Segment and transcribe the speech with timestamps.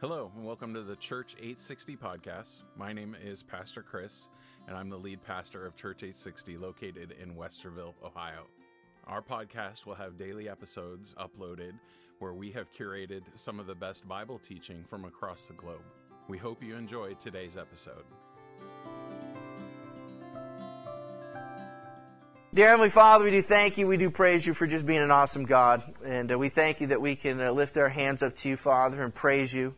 [0.00, 2.60] Hello, and welcome to the Church 860 podcast.
[2.74, 4.28] My name is Pastor Chris,
[4.66, 8.46] and I'm the lead pastor of Church 860 located in Westerville, Ohio.
[9.06, 11.72] Our podcast will have daily episodes uploaded
[12.18, 15.84] where we have curated some of the best Bible teaching from across the globe.
[16.28, 18.04] We hope you enjoy today's episode.
[22.54, 23.86] Dear Heavenly Father, we do thank you.
[23.86, 25.82] We do praise you for just being an awesome God.
[26.02, 28.56] And uh, we thank you that we can uh, lift our hands up to you,
[28.56, 29.74] Father, and praise you.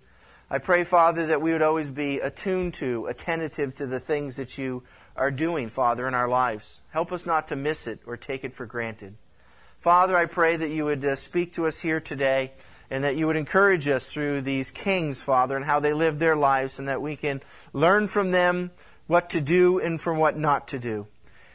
[0.52, 4.58] I pray, Father, that we would always be attuned to, attentive to the things that
[4.58, 4.82] you
[5.16, 6.82] are doing, Father, in our lives.
[6.90, 9.14] Help us not to miss it or take it for granted.
[9.78, 12.52] Father, I pray that you would uh, speak to us here today
[12.90, 16.36] and that you would encourage us through these kings, Father, and how they lived their
[16.36, 17.40] lives, and that we can
[17.72, 18.72] learn from them
[19.06, 21.06] what to do and from what not to do.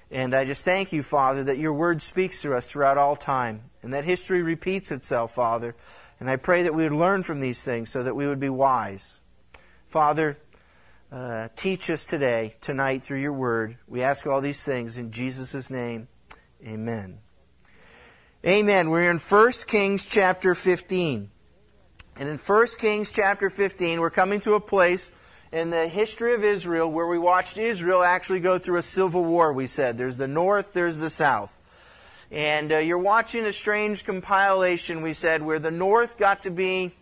[0.09, 3.66] And I just thank you, Father, that your word speaks to us throughout all time,
[3.84, 5.76] and that history repeats itself, Father,
[6.20, 8.50] and I pray that we would learn from these things so that we would be
[8.50, 9.20] wise.
[9.86, 10.38] Father,
[11.12, 13.78] uh, teach us today, tonight, through your word.
[13.88, 16.08] We ask all these things in Jesus' name.
[16.66, 17.20] Amen.
[18.46, 18.90] Amen.
[18.90, 21.30] We're in 1 Kings chapter 15.
[22.20, 25.12] And in 1 Kings chapter 15, we're coming to a place
[25.52, 29.54] in the history of Israel where we watched Israel actually go through a civil war,
[29.54, 29.98] we said.
[29.98, 31.56] There's the north, there's the south.
[32.31, 36.94] And uh, you're watching a strange compilation, we said, where the north got to be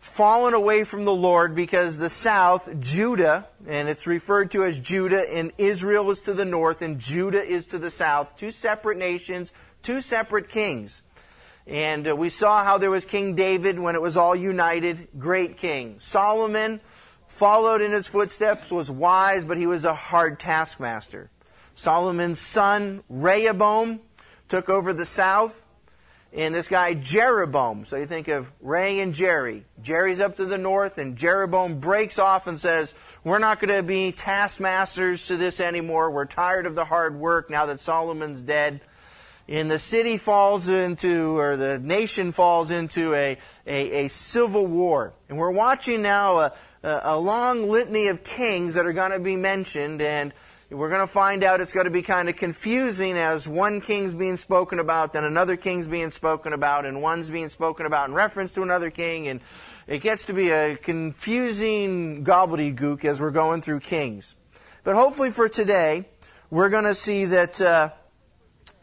[0.00, 5.24] fallen away from the Lord because the south, Judah, and it's referred to as Judah,
[5.32, 8.36] and Israel is to the north, and Judah is to the south.
[8.36, 11.02] Two separate nations, two separate kings.
[11.66, 15.56] And uh, we saw how there was King David when it was all united, great
[15.56, 15.96] king.
[15.98, 16.80] Solomon
[17.28, 21.30] followed in his footsteps, was wise, but he was a hard taskmaster.
[21.74, 24.00] Solomon's son, Rehoboam,
[24.48, 25.64] took over the south.
[26.32, 27.86] And this guy, Jeroboam.
[27.86, 29.64] So you think of Ray and Jerry.
[29.80, 33.82] Jerry's up to the north, and Jeroboam breaks off and says, We're not going to
[33.82, 36.10] be taskmasters to this anymore.
[36.10, 38.80] We're tired of the hard work now that Solomon's dead.
[39.48, 45.14] And the city falls into, or the nation falls into a, a, a civil war.
[45.28, 46.52] And we're watching now a,
[46.82, 50.02] a long litany of kings that are going to be mentioned.
[50.02, 50.34] And
[50.70, 54.14] we're going to find out it's going to be kind of confusing as one king's
[54.14, 58.14] being spoken about, then another king's being spoken about, and one's being spoken about in
[58.14, 59.40] reference to another king, and
[59.86, 64.34] it gets to be a confusing gobbledygook as we're going through kings.
[64.82, 66.08] But hopefully for today,
[66.50, 67.90] we're going to see that uh,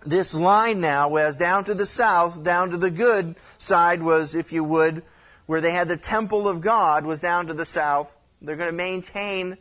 [0.05, 4.53] this line now was down to the south, down to the good side was, if
[4.53, 5.03] you would,
[5.47, 8.15] where they had the temple of God was down to the south.
[8.41, 9.57] They're going to maintain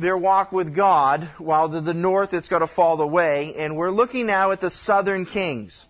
[0.00, 3.54] their walk with God, while to the north it's going to fall away.
[3.56, 5.86] And we're looking now at the southern kings.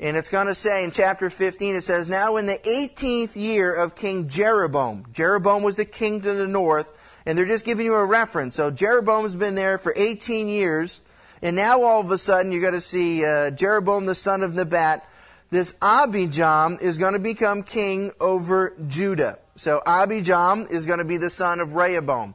[0.00, 3.72] And it's going to say in chapter 15, it says, Now in the 18th year
[3.72, 7.94] of King Jeroboam, Jeroboam was the king to the north, and they're just giving you
[7.94, 8.56] a reference.
[8.56, 11.00] So Jeroboam's been there for 18 years,
[11.42, 14.54] and now all of a sudden you're going to see uh, Jeroboam the son of
[14.54, 15.08] Nebat.
[15.50, 19.38] This Abijam is going to become king over Judah.
[19.56, 22.34] So Abijam is going to be the son of Rehoboam.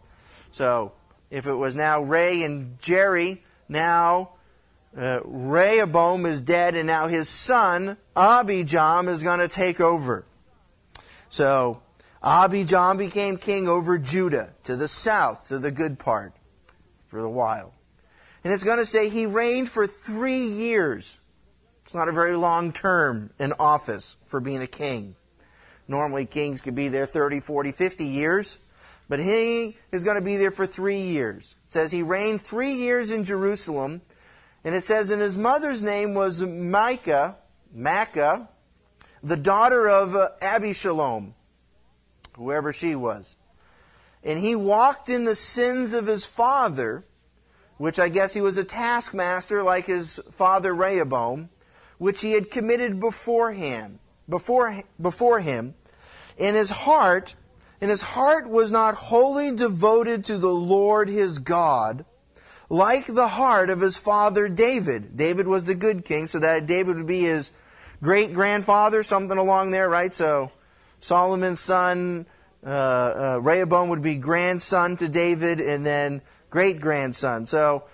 [0.59, 0.91] So
[1.31, 4.31] if it was now Ray and Jerry, now
[4.93, 10.25] uh, Rehoboam is dead, and now his son Abijam is going to take over.
[11.29, 11.81] So
[12.21, 16.33] Abijam became king over Judah to the south, to the good part,
[17.07, 17.73] for a while.
[18.43, 21.21] And it's going to say he reigned for three years.
[21.85, 25.15] It's not a very long term in office for being a king.
[25.87, 28.59] Normally, kings could be there 30, 40, 50 years.
[29.09, 31.57] But he is going to be there for three years.
[31.65, 34.01] It says he reigned three years in Jerusalem.
[34.63, 37.37] And it says, and his mother's name was Micah,
[37.75, 38.47] Maacah,
[39.23, 41.33] the daughter of uh, Abishalom,
[42.35, 43.35] whoever she was.
[44.23, 47.05] And he walked in the sins of his father,
[47.77, 51.49] which I guess he was a taskmaster like his father Rehoboam,
[51.97, 55.73] which he had committed beforehand, before, before him.
[56.37, 57.35] In his heart,
[57.81, 62.05] and his heart was not wholly devoted to the Lord his God,
[62.69, 65.15] like the heart of his father David.
[65.15, 67.51] David was the good king, so that David would be his
[68.01, 70.13] great grandfather, something along there, right?
[70.13, 70.51] So
[71.01, 72.25] Solomon's son,
[72.65, 77.45] uh, uh, Rehoboam would be grandson to David, and then great grandson.
[77.45, 77.85] So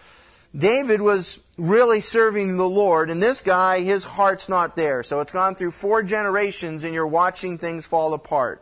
[0.57, 5.03] David was really serving the Lord, and this guy, his heart's not there.
[5.03, 8.61] So it's gone through four generations, and you're watching things fall apart.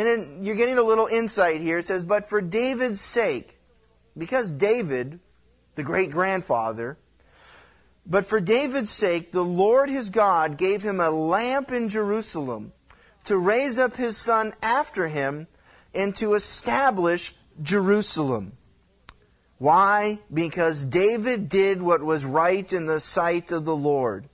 [0.00, 1.76] And then you're getting a little insight here.
[1.76, 3.58] It says, But for David's sake,
[4.16, 5.20] because David,
[5.74, 6.96] the great grandfather,
[8.06, 12.72] but for David's sake, the Lord his God gave him a lamp in Jerusalem
[13.24, 15.48] to raise up his son after him
[15.94, 18.56] and to establish Jerusalem.
[19.58, 20.20] Why?
[20.32, 24.30] Because David did what was right in the sight of the Lord,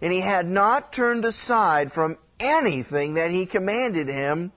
[0.00, 4.52] and he had not turned aside from anything that he commanded him.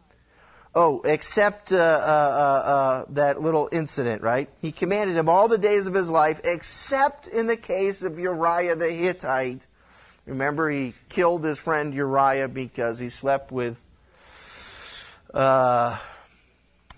[0.74, 4.48] Oh, except uh, uh, uh, uh, that little incident, right?
[4.62, 8.78] He commanded him all the days of his life, except in the case of Uriah
[8.78, 9.66] the Hittite.
[10.26, 13.84] Remember, he killed his friend Uriah because he slept with
[15.34, 16.00] uh,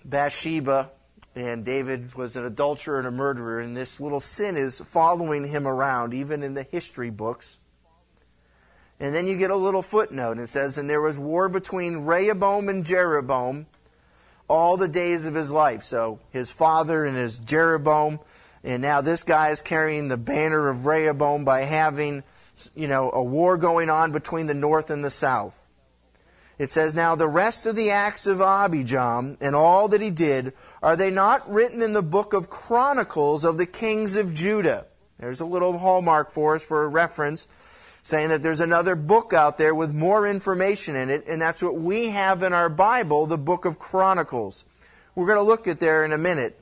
[0.04, 0.90] Bathsheba,
[1.34, 5.66] and David was an adulterer and a murderer, and this little sin is following him
[5.66, 7.58] around, even in the history books.
[9.00, 10.32] And then you get a little footnote.
[10.32, 13.66] And it says, And there was war between Rehoboam and Jeroboam
[14.48, 15.82] all the days of his life.
[15.82, 18.20] So his father and his Jeroboam.
[18.62, 22.22] And now this guy is carrying the banner of Rehoboam by having,
[22.74, 25.66] you know, a war going on between the north and the south.
[26.58, 30.52] It says, Now the rest of the acts of Abijam and all that he did,
[30.82, 34.86] are they not written in the book of Chronicles of the kings of Judah?
[35.18, 37.48] There's a little hallmark for us for a reference
[38.04, 41.74] saying that there's another book out there with more information in it, and that's what
[41.74, 44.66] we have in our Bible, the book of Chronicles.
[45.14, 46.60] We're going to look at there in a minute.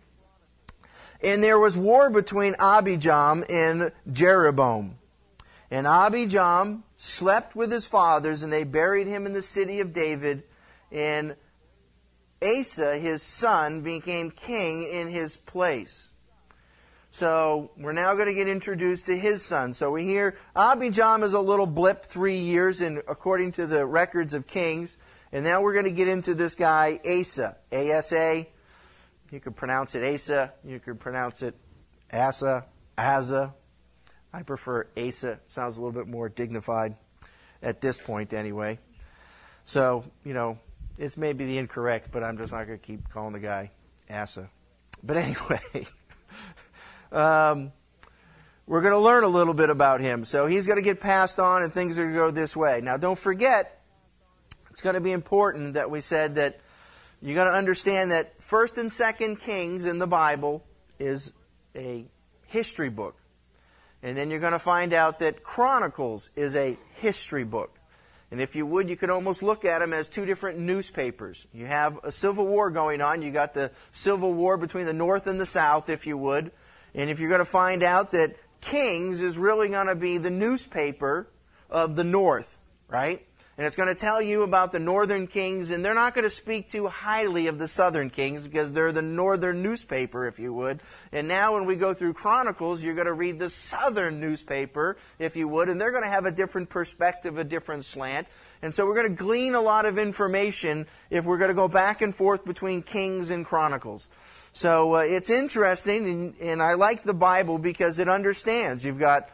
[1.20, 4.98] And there was war between Abijam and Jeroboam.
[5.68, 10.44] And Abijam slept with his fathers, and they buried him in the city of David.
[10.92, 11.34] And
[12.40, 16.08] Asa, his son, became king in his place.
[17.14, 19.74] So we're now going to get introduced to his son.
[19.74, 24.32] So we hear Abijam is a little blip, three years, in, according to the records
[24.32, 24.96] of kings.
[25.30, 27.58] And now we're going to get into this guy, Asa.
[27.70, 28.48] A-S-A.
[29.30, 30.54] You could pronounce it Asa.
[30.64, 31.54] You could pronounce it
[32.10, 32.64] Asa,
[32.96, 33.52] Asa.
[34.32, 35.38] I prefer Asa.
[35.46, 36.96] Sounds a little bit more dignified
[37.62, 38.78] at this point, anyway.
[39.66, 40.58] So, you know,
[40.96, 43.70] it's maybe the incorrect, but I'm just not going to keep calling the guy
[44.10, 44.48] Asa.
[45.02, 45.86] But anyway.
[47.12, 47.72] Um,
[48.66, 50.24] we're going to learn a little bit about him.
[50.24, 52.80] So he's going to get passed on, and things are going to go this way.
[52.82, 53.80] Now, don't forget,
[54.70, 56.60] it's going to be important that we said that
[57.20, 60.64] you're going to understand that First and Second Kings in the Bible
[60.98, 61.32] is
[61.76, 62.04] a
[62.46, 63.16] history book,
[64.02, 67.78] and then you're going to find out that Chronicles is a history book.
[68.30, 71.46] And if you would, you could almost look at them as two different newspapers.
[71.52, 73.20] You have a civil war going on.
[73.20, 76.50] You got the civil war between the North and the South, if you would.
[76.94, 80.30] And if you're going to find out that Kings is really going to be the
[80.30, 81.28] newspaper
[81.68, 82.58] of the North,
[82.88, 83.26] right?
[83.58, 86.30] And it's going to tell you about the northern kings, and they're not going to
[86.30, 90.80] speak too highly of the southern kings because they're the northern newspaper, if you would.
[91.12, 95.36] And now, when we go through Chronicles, you're going to read the southern newspaper, if
[95.36, 98.26] you would, and they're going to have a different perspective, a different slant.
[98.62, 101.68] And so, we're going to glean a lot of information if we're going to go
[101.68, 104.08] back and forth between Kings and Chronicles.
[104.52, 108.84] So uh, it's interesting, and, and I like the Bible because it understands.
[108.84, 109.30] You've got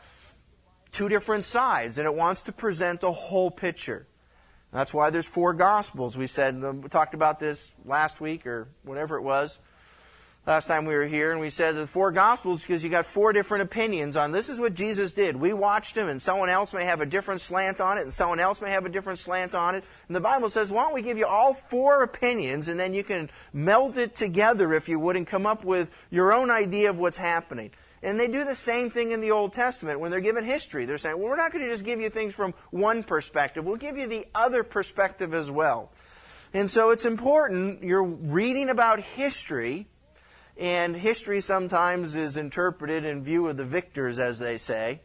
[0.93, 4.07] two different sides, and it wants to present a whole picture.
[4.73, 6.17] That's why there's four Gospels.
[6.17, 9.59] We said we talked about this last week or whatever it was
[10.49, 13.35] last time we were here, and we said the four Gospels because you got four
[13.35, 15.37] different opinions on this is what Jesus did.
[15.37, 18.41] We watched him, and someone else may have a different slant on it, and someone
[18.41, 19.85] else may have a different slant on it.
[20.07, 23.05] And the Bible says, why don't we give you all four opinions, and then you
[23.05, 26.99] can meld it together, if you would, and come up with your own idea of
[26.99, 27.71] what's happening.
[28.03, 30.87] And they do the same thing in the Old Testament when they're given history.
[30.87, 33.67] They're saying, well, we're not going to just give you things from one perspective.
[33.67, 35.93] We'll give you the other perspective as well.
[36.55, 39.89] And so it's important, you're reading about history,
[40.59, 45.01] and history sometimes is interpreted in view of the victors, as they say.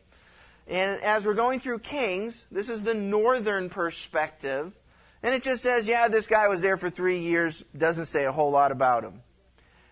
[0.68, 4.76] And as we're going through Kings, this is the northern perspective.
[5.22, 7.64] And it just says, yeah, this guy was there for three years.
[7.78, 9.22] Doesn't say a whole lot about him.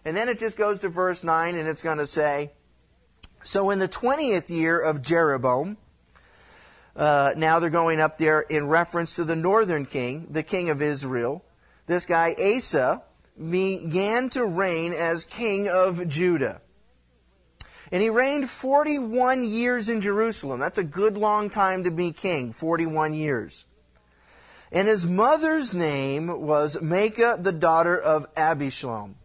[0.04, 2.52] And then it just goes to verse 9 and it's going to say,
[3.44, 5.78] So in the 20th year of Jeroboam,
[6.96, 10.82] uh, now they're going up there in reference to the northern king, the king of
[10.82, 11.46] Israel.
[11.86, 13.04] This guy, Asa,
[13.38, 16.62] began to reign as king of Judah.
[17.92, 20.60] And he reigned 41 years in Jerusalem.
[20.60, 23.66] That's a good long time to be king, 41 years.
[24.72, 29.16] And his mother's name was Maacah, the daughter of Abishalom.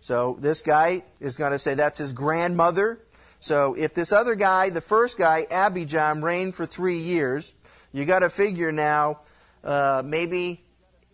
[0.00, 3.00] So this guy is going to say that's his grandmother.
[3.40, 7.52] So if this other guy, the first guy, Abijam, reigned for three years,
[7.92, 9.20] you got to figure now,
[9.62, 10.64] uh, maybe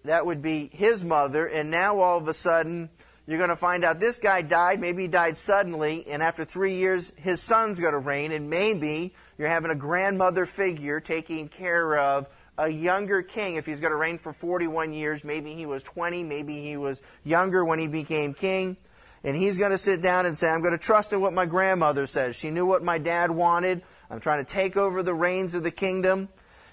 [0.04, 2.90] that would be his mother, and now all of a sudden
[3.26, 6.74] you're going to find out this guy died, maybe he died suddenly, and after three
[6.74, 11.98] years his son's going to reign, and maybe you're having a grandmother figure taking care
[11.98, 12.28] of
[12.58, 13.56] a younger king.
[13.56, 17.02] If he's going to reign for 41 years, maybe he was 20, maybe he was
[17.24, 18.76] younger when he became king.
[19.24, 21.46] And he's going to sit down and say, I'm going to trust in what my
[21.46, 22.34] grandmother says.
[22.34, 23.82] She knew what my dad wanted.
[24.10, 26.28] I'm trying to take over the reins of the kingdom.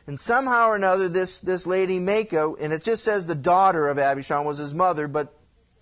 [0.07, 3.99] And somehow or another, this, this lady Maacah, and it just says the daughter of
[3.99, 5.35] Abishai was his mother, but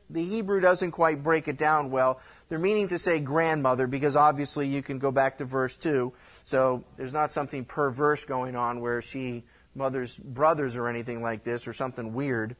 [0.09, 2.19] the Hebrew doesn't quite break it down well.
[2.49, 6.13] They're meaning to say grandmother because obviously you can go back to verse 2.
[6.45, 9.43] So there's not something perverse going on where she
[9.75, 12.55] mothers brothers or anything like this or something weird.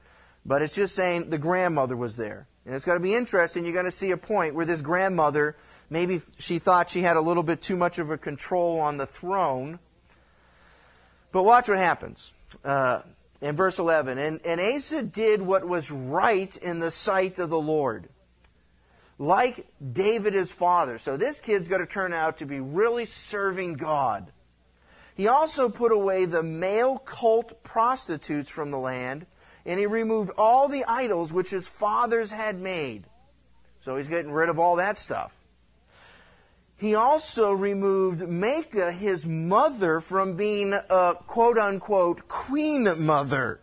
[0.46, 2.48] But it's just saying the grandmother was there.
[2.66, 3.64] And it's going to be interesting.
[3.64, 5.56] You're going to see a point where this grandmother,
[5.90, 9.06] maybe she thought she had a little bit too much of a control on the
[9.06, 9.80] throne.
[11.32, 12.32] But watch what happens.
[12.64, 13.02] Uh,
[13.42, 14.18] in verse 11.
[14.18, 18.10] And, and Asa did what was right in the sight of the Lord,
[19.18, 20.98] like David his father.
[20.98, 24.32] So this kid's going to turn out to be really serving God.
[25.16, 29.26] He also put away the male cult prostitutes from the land,
[29.66, 33.06] and he removed all the idols which his fathers had made.
[33.80, 35.47] So he's getting rid of all that stuff.
[36.78, 43.60] He also removed Maacah, his mother, from being a quote unquote queen mother.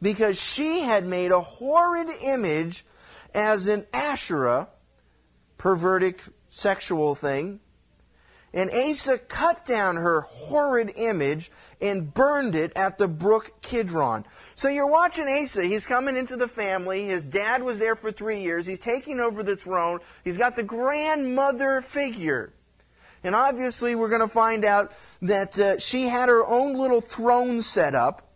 [0.00, 2.86] Because she had made a horrid image
[3.34, 4.68] as an Asherah,
[5.58, 6.16] perverted
[6.48, 7.60] sexual thing,
[8.54, 14.24] and Asa cut down her horrid image and burned it at the brook Kidron.
[14.62, 15.64] So you're watching Asa.
[15.64, 17.06] He's coming into the family.
[17.06, 18.64] His dad was there for three years.
[18.64, 19.98] He's taking over the throne.
[20.22, 22.52] He's got the grandmother figure.
[23.24, 27.60] And obviously, we're going to find out that uh, she had her own little throne
[27.60, 28.30] set up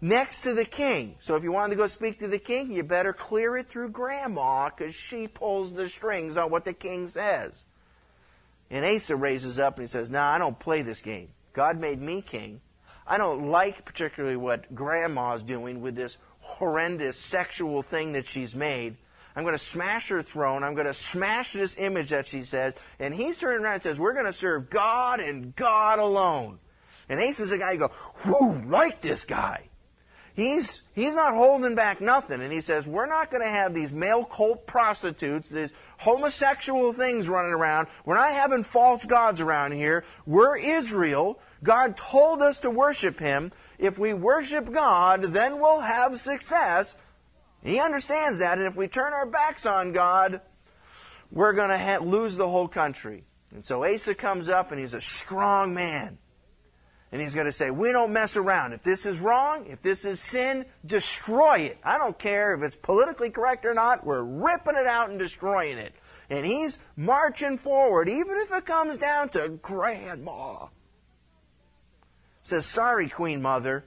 [0.00, 1.14] next to the king.
[1.20, 3.90] So if you wanted to go speak to the king, you better clear it through
[3.90, 7.66] grandma because she pulls the strings on what the king says.
[8.68, 11.28] And Asa raises up and he says, Nah, I don't play this game.
[11.52, 12.62] God made me king.
[13.08, 18.96] I don't like particularly what grandma's doing with this horrendous sexual thing that she's made.
[19.34, 20.62] I'm going to smash her throne.
[20.62, 22.74] I'm going to smash this image that she says.
[22.98, 26.58] And he's turning around and says, We're going to serve God and God alone.
[27.08, 27.90] And Asa's a guy you go,
[28.26, 29.68] Whoo, like this guy.
[30.34, 32.40] He's, he's not holding back nothing.
[32.42, 37.28] And he says, We're not going to have these male cult prostitutes, these homosexual things
[37.28, 37.88] running around.
[38.04, 40.04] We're not having false gods around here.
[40.26, 41.40] We're Israel.
[41.62, 43.52] God told us to worship Him.
[43.78, 46.96] If we worship God, then we'll have success.
[47.62, 48.58] He understands that.
[48.58, 50.40] And if we turn our backs on God,
[51.30, 53.24] we're going to ha- lose the whole country.
[53.52, 56.18] And so Asa comes up and he's a strong man.
[57.10, 58.74] And he's going to say, We don't mess around.
[58.74, 61.78] If this is wrong, if this is sin, destroy it.
[61.82, 65.78] I don't care if it's politically correct or not, we're ripping it out and destroying
[65.78, 65.94] it.
[66.28, 70.66] And he's marching forward, even if it comes down to grandma.
[72.48, 73.84] Says, Sorry, Queen Mother.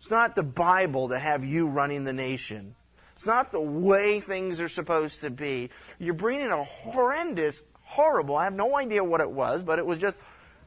[0.00, 2.74] It's not the Bible to have you running the nation.
[3.12, 5.68] It's not the way things are supposed to be.
[5.98, 9.98] You're bringing a horrendous, horrible, I have no idea what it was, but it was
[9.98, 10.16] just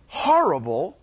[0.05, 0.99] horrible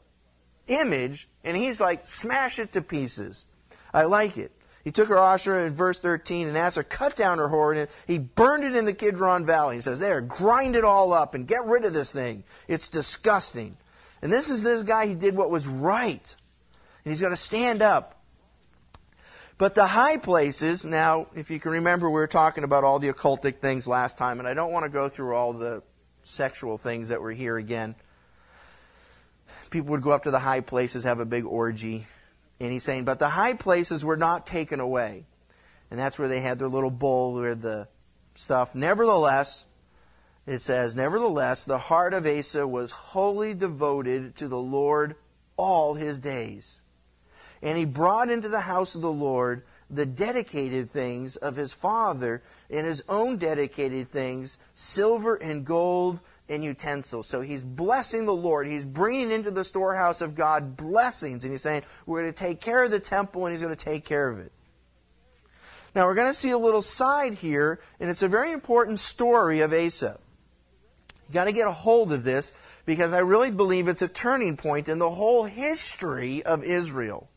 [0.69, 3.47] image, and he's like, smash it to pieces.
[3.93, 4.53] I like it.
[4.85, 7.89] He took her Asherah in verse 13 and asked her, cut down her horn, and
[8.07, 9.77] he burned it in the Kidron Valley.
[9.77, 12.45] He says, there, grind it all up and get rid of this thing.
[12.69, 13.77] It's disgusting.
[14.23, 16.37] And this is this guy, he did what was right.
[17.05, 18.21] And he's going to stand up.
[19.59, 23.13] But the high places, now, if you can remember, we were talking about all the
[23.13, 25.83] occultic things last time, and I don't want to go through all the
[26.23, 27.95] sexual things that were here again
[29.71, 32.07] people would go up to the high places, have a big orgy.
[32.61, 35.27] And he's saying, but the high places were not taken away.
[35.91, 37.89] And that's where they had their little bowl with the
[38.35, 38.75] stuff.
[38.75, 39.65] Nevertheless,
[40.47, 45.17] it says, Nevertheless, the heart of Asa was wholly devoted to the Lord
[45.57, 46.81] all his days.
[47.63, 52.43] And he brought into the house of the Lord the dedicated things of his father
[52.71, 57.27] and his own dedicated things, silver and gold and utensils.
[57.27, 58.67] So he's blessing the Lord.
[58.67, 61.45] He's bringing into the storehouse of God blessings.
[61.45, 63.85] And he's saying, we're going to take care of the temple and he's going to
[63.85, 64.53] take care of it.
[65.95, 69.63] Now we're going to see a little side here, and it's a very important story
[69.63, 70.19] of Asa.
[71.29, 72.53] You got to get a hold of this
[72.85, 77.29] because I really believe it's a turning point in the whole history of Israel.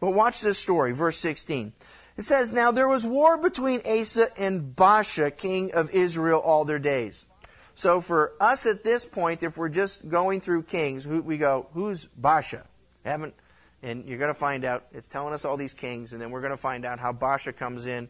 [0.00, 1.72] But watch this story, verse 16.
[2.16, 6.78] It says, Now there was war between Asa and Baasha, king of Israel, all their
[6.78, 7.26] days.
[7.74, 12.06] So for us at this point, if we're just going through kings, we go, Who's
[12.20, 12.64] Baasha?
[13.04, 13.34] Haven't,
[13.82, 14.84] and you're going to find out.
[14.92, 17.56] It's telling us all these kings, and then we're going to find out how Baasha
[17.56, 18.08] comes in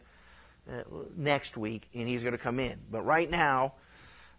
[0.69, 0.83] uh,
[1.15, 2.79] next week, and he's going to come in.
[2.91, 3.73] But right now,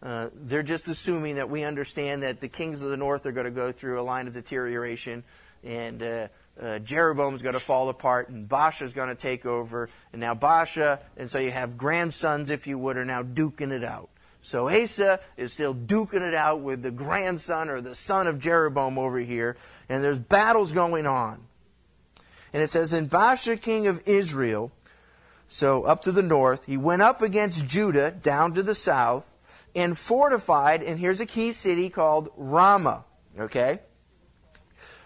[0.07, 3.45] Uh, they're just assuming that we understand that the kings of the north are going
[3.45, 5.25] to go through a line of deterioration
[5.65, 6.29] and uh,
[6.63, 9.91] uh, Jeroboam's going to fall apart and Baasha's going to take over.
[10.13, 13.83] And now Baasha, and so you have grandsons, if you would, are now duking it
[13.83, 14.09] out.
[14.43, 18.99] So Asa is still duking it out with the grandson or the son of Jeroboam
[18.99, 19.57] over here,
[19.89, 21.41] and there's battles going on.
[22.53, 24.71] And it says, In Baasha, king of Israel,
[25.49, 29.33] so up to the north, he went up against Judah down to the south
[29.77, 33.05] and fortified, and here's a key city called Ramah.
[33.39, 33.81] Okay?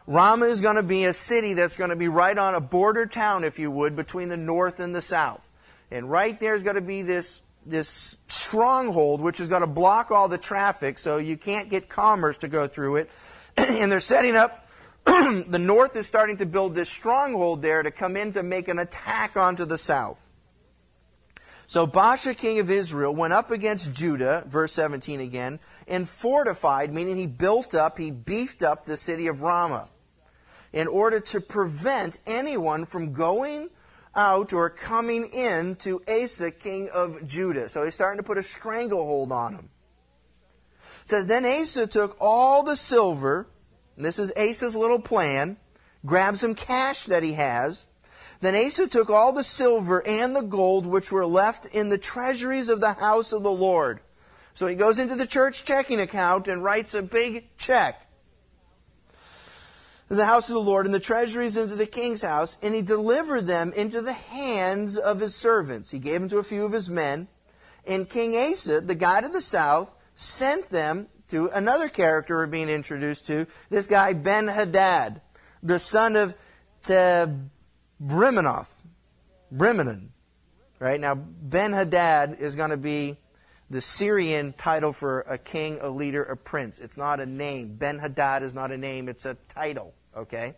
[0.07, 3.05] Ramah is going to be a city that's going to be right on a border
[3.05, 5.51] town, if you would, between the north and the south.
[5.91, 10.13] And right there is going to be this, this stronghold, which is going to block
[10.13, 13.11] all the traffic, so you can't get commerce to go through it.
[13.57, 14.69] and they're setting up,
[15.05, 18.79] the north is starting to build this stronghold there to come in to make an
[18.79, 20.30] attack onto the south.
[21.71, 27.17] So Baasha, king of Israel, went up against Judah, verse 17 again, and fortified, meaning
[27.17, 29.89] he built up, he beefed up the city of Ramah
[30.73, 33.69] in order to prevent anyone from going
[34.17, 37.69] out or coming in to Asa, king of Judah.
[37.69, 39.69] So he's starting to put a stranglehold on him.
[41.03, 43.47] It says, Then Asa took all the silver,
[43.95, 45.57] and this is Asa's little plan,
[46.05, 47.87] grabs some cash that he has,
[48.41, 52.69] then Asa took all the silver and the gold which were left in the treasuries
[52.69, 54.01] of the house of the Lord.
[54.55, 58.07] So he goes into the church checking account and writes a big check.
[60.09, 63.47] The house of the Lord and the treasuries into the king's house, and he delivered
[63.47, 65.93] them into the hands of his servants.
[65.93, 67.29] He gave them to a few of his men.
[67.87, 72.69] And King Asa, the guide of the south, sent them to another character we're being
[72.69, 75.21] introduced to, this guy Ben Hadad,
[75.63, 76.35] the son of
[78.03, 78.83] Brimanoth,
[79.55, 80.09] Brimenon.
[80.79, 80.99] Right?
[80.99, 83.19] Now, Ben Hadad is going to be
[83.69, 86.79] the Syrian title for a king, a leader, a prince.
[86.79, 87.77] It's not a name.
[87.77, 89.95] Ben Hadad is not a name, it's a title.
[90.17, 90.55] Okay?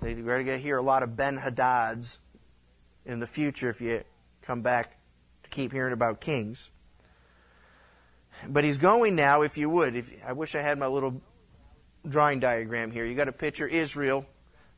[0.00, 2.18] We're going to hear a lot of Ben Hadads
[3.04, 4.02] in the future if you
[4.42, 4.98] come back
[5.44, 6.70] to keep hearing about kings.
[8.48, 9.94] But he's going now, if you would.
[9.94, 11.22] If, I wish I had my little
[12.06, 13.04] drawing diagram here.
[13.04, 14.26] You got a picture Israel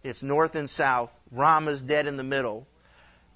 [0.07, 1.19] it's north and south.
[1.33, 2.67] Ramah's dead in the middle.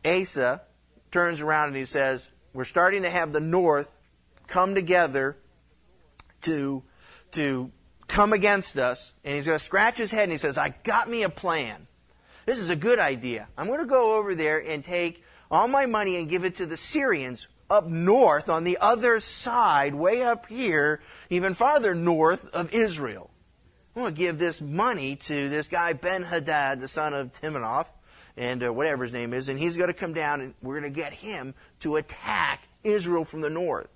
[0.05, 0.63] Asa
[1.11, 3.99] turns around and he says, We're starting to have the north
[4.47, 5.37] come together
[6.43, 6.83] to,
[7.33, 7.71] to
[8.07, 9.13] come against us.
[9.25, 11.87] And he's going to scratch his head and he says, I got me a plan.
[12.47, 13.49] This is a good idea.
[13.59, 16.67] I'm going to go over there and take all my money and give it to
[16.67, 22.73] the Syrians up north on the other side, way up here, even farther north of
[22.73, 23.31] Israel.
[23.95, 27.89] I'm going to give this money to this guy, Ben Hadad, the son of Timanoth,
[28.37, 30.93] and uh, whatever his name is, and he's going to come down and we're going
[30.93, 33.89] to get him to attack Israel from the north.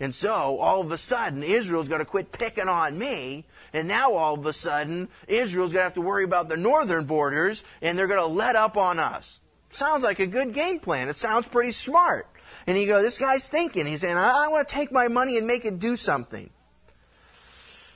[0.00, 4.14] And so, all of a sudden, Israel's going to quit picking on me, and now
[4.14, 7.96] all of a sudden, Israel's going to have to worry about the northern borders, and
[7.96, 9.38] they're going to let up on us.
[9.70, 11.08] Sounds like a good game plan.
[11.08, 12.26] It sounds pretty smart.
[12.66, 13.86] And you go, this guy's thinking.
[13.86, 16.50] He's saying, I, I want to take my money and make it do something.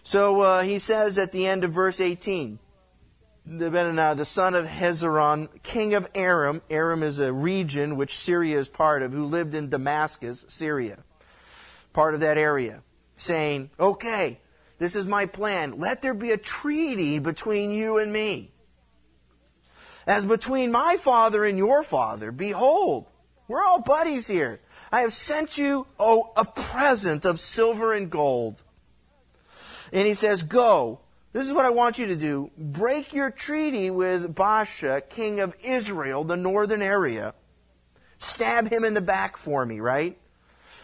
[0.06, 2.60] So uh, he says at the end of verse 18,
[3.44, 6.62] the Benaniah, the son of Hezron, king of Aram.
[6.70, 11.02] Aram is a region which Syria is part of, who lived in Damascus, Syria,
[11.92, 12.84] part of that area,
[13.16, 14.38] saying, Okay,
[14.78, 15.80] this is my plan.
[15.80, 18.52] Let there be a treaty between you and me.
[20.06, 23.06] As between my father and your father, behold,
[23.48, 24.60] we're all buddies here.
[24.92, 28.62] I have sent you oh, a present of silver and gold
[29.92, 31.00] and he says, Go.
[31.32, 32.50] This is what I want you to do.
[32.56, 37.34] Break your treaty with Baasha, king of Israel, the northern area.
[38.16, 40.16] Stab him in the back for me, right?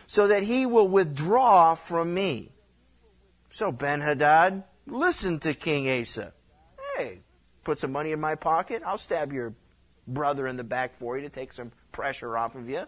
[0.07, 2.51] So that he will withdraw from me.
[3.51, 6.35] So Ben Hadad listened to King Asa.
[6.97, 7.21] Hey,
[7.65, 8.83] put some money in my pocket.
[8.85, 9.55] I'll stab your
[10.07, 12.85] brother in the back for you to take some pressure off of you.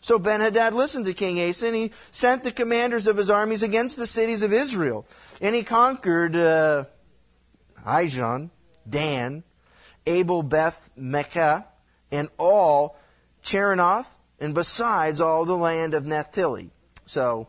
[0.00, 3.96] So Ben-Hadad listened to King Asa, and he sent the commanders of his armies against
[3.96, 5.06] the cities of Israel.
[5.40, 6.84] And he conquered uh,
[7.84, 8.50] Ijon,
[8.88, 9.44] Dan,
[10.06, 11.64] Abel Beth Maacah,
[12.10, 12.96] and all
[13.42, 14.08] Cheranoth,
[14.40, 16.70] and besides all the land of Naphtali.
[17.06, 17.48] So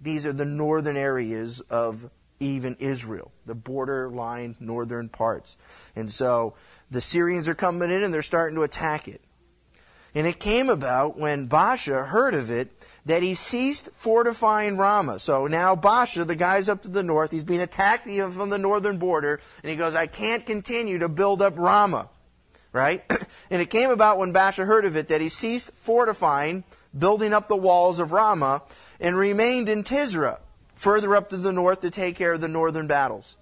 [0.00, 5.56] these are the northern areas of even Israel, the borderline northern parts.
[5.96, 6.54] And so
[6.90, 9.22] the Syrians are coming in and they're starting to attack it.
[10.14, 12.70] And it came about when Baasha heard of it
[13.04, 15.18] that he ceased fortifying Ramah.
[15.18, 18.58] So now Baasha, the guy's up to the north, he's being attacked even from the
[18.58, 22.08] northern border, and he goes, I can't continue to build up Ramah.
[22.72, 23.04] Right?
[23.50, 26.64] and it came about when Baasha heard of it that he ceased fortifying
[26.96, 28.62] building up the walls of Ramah,
[29.00, 30.38] and remained in Tirzah,
[30.74, 33.36] further up to the north to take care of the northern battles.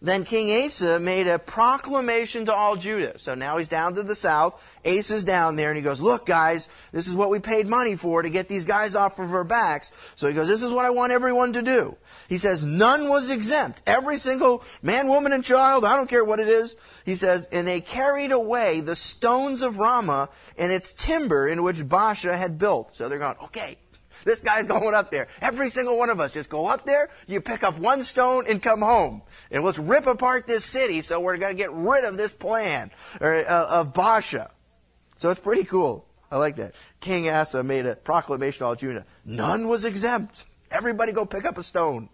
[0.00, 3.18] Then King Asa made a proclamation to all Judah.
[3.18, 4.78] So now he's down to the south.
[4.84, 8.22] Asa's down there and he goes, look guys, this is what we paid money for
[8.22, 9.90] to get these guys off of our backs.
[10.14, 11.96] So he goes, this is what I want everyone to do.
[12.28, 13.82] He says, none was exempt.
[13.86, 16.76] Every single man, woman, and child, I don't care what it is.
[17.04, 21.76] He says, and they carried away the stones of Ramah and its timber in which
[21.78, 22.94] Baasha had built.
[22.94, 23.78] So they're going, okay,
[24.28, 25.28] this guy's going up there.
[25.40, 28.62] Every single one of us just go up there, you pick up one stone and
[28.62, 29.22] come home.
[29.50, 32.90] And let's rip apart this city so we're going to get rid of this plan
[33.20, 34.50] or, uh, of Baasha.
[35.16, 36.06] So it's pretty cool.
[36.30, 36.74] I like that.
[37.00, 39.06] King Asa made a proclamation all Judah.
[39.24, 40.44] None was exempt.
[40.70, 42.10] Everybody go pick up a stone.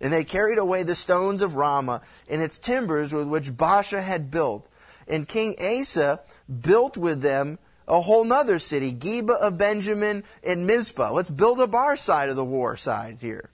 [0.00, 4.30] And they carried away the stones of Ramah and its timbers with which Baasha had
[4.30, 4.68] built.
[5.08, 6.20] And King Asa
[6.60, 7.58] built with them
[7.88, 11.10] a whole nother city, Geba of Benjamin and Mizpah.
[11.10, 13.50] Let's build up our side of the war side here.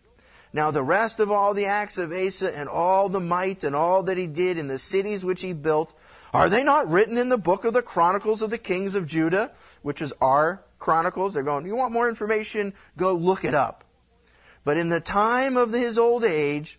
[0.53, 4.03] Now the rest of all the acts of Asa and all the might and all
[4.05, 5.93] that he did in the cities which he built,
[6.33, 9.53] are they not written in the book of the Chronicles of the Kings of Judah,
[9.83, 11.35] which is our Chronicles?
[11.35, 12.75] They're going, you want more information?
[12.97, 13.85] Go look it up.
[14.65, 16.79] But in the time of his old age,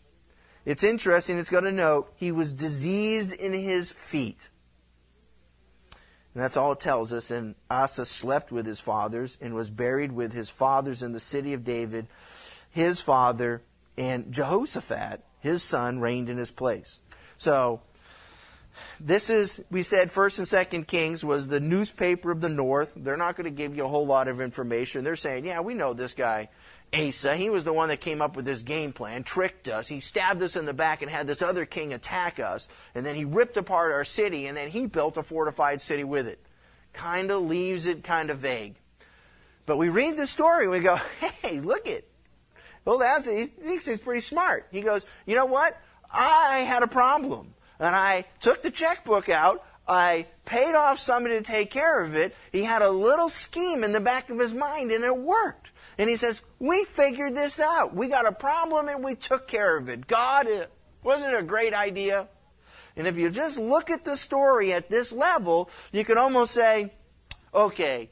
[0.66, 4.50] it's interesting, it's got to note, he was diseased in his feet.
[6.36, 7.32] And that's all it tells us.
[7.32, 11.54] And Asa slept with his fathers and was buried with his fathers in the city
[11.54, 12.08] of David.
[12.70, 13.62] His father
[13.98, 17.00] and Jehoshaphat, his son, reigned in his place.
[17.38, 17.80] So,
[19.00, 22.94] this is, we said, First and Second Kings was the newspaper of the North.
[22.98, 25.06] They're not going to give you a whole lot of information.
[25.06, 26.50] They're saying, yeah, we know this guy
[26.94, 27.36] Asa.
[27.36, 29.88] He was the one that came up with this game plan, tricked us.
[29.88, 32.68] He stabbed us in the back and had this other king attack us.
[32.94, 36.28] And then he ripped apart our city and then he built a fortified city with
[36.28, 36.40] it.
[36.94, 38.76] Kind of leaves it kind of vague.
[39.66, 40.96] But we read the story and we go,
[41.42, 42.08] hey, look it.
[42.86, 44.68] Well, that's, he thinks he's pretty smart.
[44.72, 45.80] He goes, you know what?
[46.12, 47.56] I had a problem.
[47.80, 49.66] And I took the checkbook out.
[49.88, 52.36] I paid off somebody to take care of it.
[52.52, 55.72] He had a little scheme in the back of his mind and it worked.
[55.98, 57.96] And he says, We figured this out.
[57.96, 60.08] We got a problem and we took care of it.
[60.08, 60.48] God,
[61.04, 62.28] wasn't it a great idea?
[62.98, 66.94] And if you just look at the story at this level, you can almost say,
[67.54, 68.10] okay,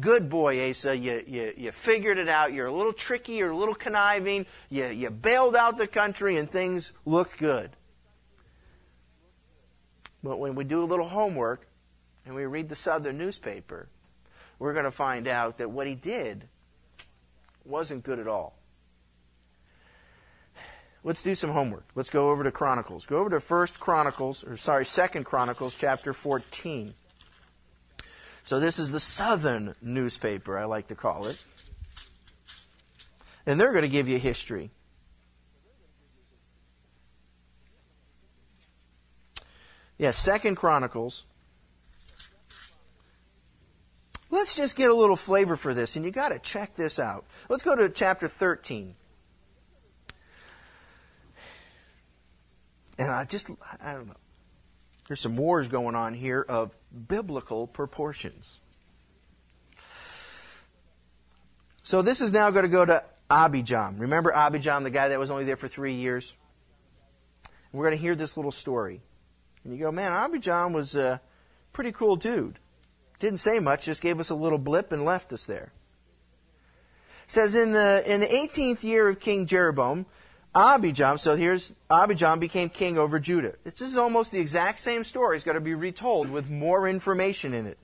[0.00, 2.52] good boy, Asa, you, you, you figured it out.
[2.52, 6.50] You're a little tricky, you're a little conniving, you, you bailed out the country, and
[6.50, 7.70] things looked good.
[10.22, 11.68] But when we do a little homework
[12.24, 13.88] and we read the Southern newspaper,
[14.58, 16.48] we're going to find out that what he did
[17.64, 18.58] wasn't good at all.
[21.02, 21.84] Let's do some homework.
[21.94, 23.04] Let's go over to Chronicles.
[23.04, 26.94] Go over to First Chronicles, or sorry, Second Chronicles, chapter 14.
[28.44, 31.44] So this is the Southern newspaper, I like to call it.
[33.46, 34.70] And they're going to give you history.
[39.96, 41.26] Yes, yeah, Second Chronicles
[44.34, 47.24] Let's just get a little flavor for this, and you got to check this out.
[47.48, 48.96] Let's go to chapter 13.
[52.98, 53.48] And I just,
[53.80, 54.16] I don't know.
[55.06, 58.58] There's some wars going on here of biblical proportions.
[61.84, 64.00] So this is now going to go to Abijam.
[64.00, 66.34] Remember Abijam, the guy that was only there for three years?
[67.72, 69.00] We're going to hear this little story.
[69.62, 71.20] And you go, man, Abijam was a
[71.72, 72.58] pretty cool dude.
[73.24, 75.72] Didn't say much, just gave us a little blip and left us there.
[77.26, 80.04] It says in the in the 18th year of King Jeroboam,
[80.54, 83.54] Abijam, so here's Abijam became king over Judah.
[83.64, 85.36] This is almost the exact same story.
[85.36, 87.78] It's got to be retold with more information in it.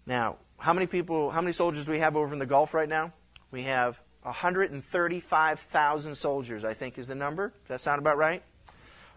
[0.05, 2.89] Now, how many people, how many soldiers do we have over in the Gulf right
[2.89, 3.13] now?
[3.51, 7.49] We have 135,000 soldiers, I think is the number.
[7.49, 8.43] Does that sound about right?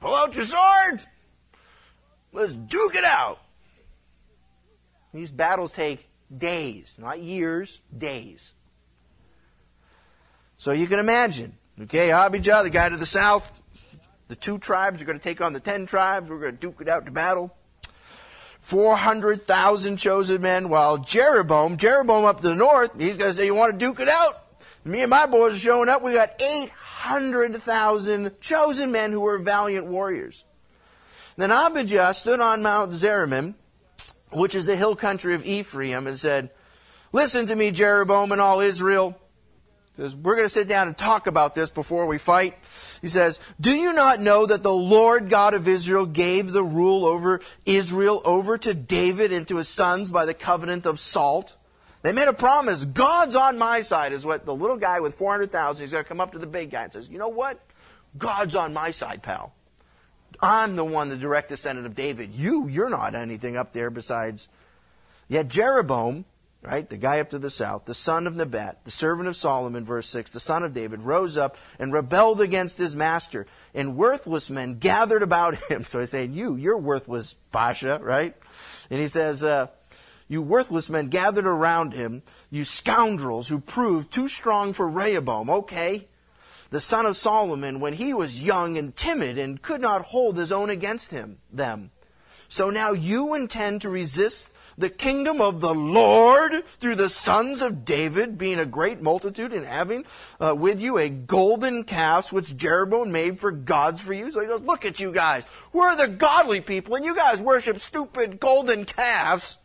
[0.00, 1.00] Pull out your sword.
[2.32, 3.40] Let's duke it out.
[5.12, 8.52] These battles take days, not years, days.
[10.58, 13.50] So you can imagine, okay, Abijah, the guy to the south,
[14.28, 16.28] the two tribes are going to take on the ten tribes.
[16.28, 17.54] We're going to duke it out to battle.
[18.60, 23.54] 400,000 chosen men, while Jeroboam, Jeroboam up to the north, he's going to say, You
[23.54, 24.47] want to duke it out?
[24.88, 26.02] Me and my boys are showing up.
[26.02, 30.44] We got 800,000 chosen men who were valiant warriors.
[31.36, 33.54] Then Abijah stood on Mount Zeramim,
[34.32, 36.50] which is the hill country of Ephraim, and said,
[37.12, 39.20] Listen to me, Jeroboam and all Israel.
[39.94, 42.54] Because we're going to sit down and talk about this before we fight.
[43.02, 47.04] He says, Do you not know that the Lord God of Israel gave the rule
[47.04, 51.57] over Israel over to David and to his sons by the covenant of salt?
[52.02, 52.84] They made a promise.
[52.84, 56.20] God's on my side, is what the little guy with 400,000, he's going to come
[56.20, 57.60] up to the big guy and says, You know what?
[58.16, 59.52] God's on my side, pal.
[60.40, 62.32] I'm the one, the direct descendant of David.
[62.32, 64.48] You, you're not anything up there besides.
[65.26, 66.24] Yet Jeroboam,
[66.62, 69.84] right, the guy up to the south, the son of Nebat, the servant of Solomon,
[69.84, 74.48] verse 6, the son of David, rose up and rebelled against his master, and worthless
[74.48, 75.84] men gathered about him.
[75.84, 78.36] So he's saying, You, you're worthless, Baasha, right?
[78.90, 79.66] And he says, uh,
[80.28, 85.50] you worthless men gathered around him, you scoundrels who proved too strong for Rehoboam.
[85.50, 86.06] Okay.
[86.70, 90.52] The son of Solomon, when he was young and timid and could not hold his
[90.52, 91.90] own against him, them.
[92.46, 97.84] So now you intend to resist the kingdom of the Lord through the sons of
[97.84, 100.04] David, being a great multitude and having
[100.40, 104.30] uh, with you a golden calf which Jeroboam made for gods for you.
[104.30, 105.44] So he goes, look at you guys.
[105.72, 109.58] We're the godly people and you guys worship stupid golden calves.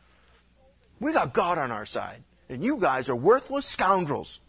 [1.04, 2.24] We got God on our side.
[2.48, 4.40] And you guys are worthless scoundrels.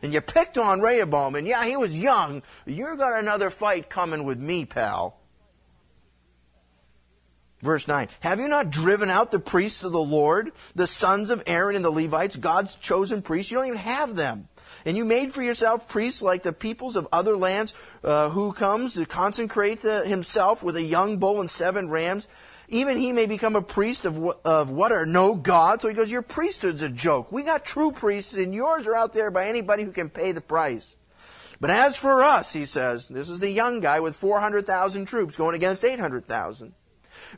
[0.00, 2.42] And you picked on Rehoboam, and yeah, he was young.
[2.66, 5.18] You've got another fight coming with me, pal.
[7.60, 11.42] Verse 9 Have you not driven out the priests of the Lord, the sons of
[11.48, 13.50] Aaron and the Levites, God's chosen priests?
[13.50, 14.46] You don't even have them.
[14.84, 18.94] And you made for yourself priests like the peoples of other lands, uh, who comes
[18.94, 22.28] to consecrate uh, himself with a young bull and seven rams.
[22.68, 25.82] Even he may become a priest of, of what are no gods.
[25.82, 27.32] So he goes, Your priesthood's a joke.
[27.32, 30.40] We got true priests, and yours are out there by anybody who can pay the
[30.40, 30.96] price.
[31.60, 35.56] But as for us, he says, this is the young guy with 400,000 troops going
[35.56, 36.74] against 800,000.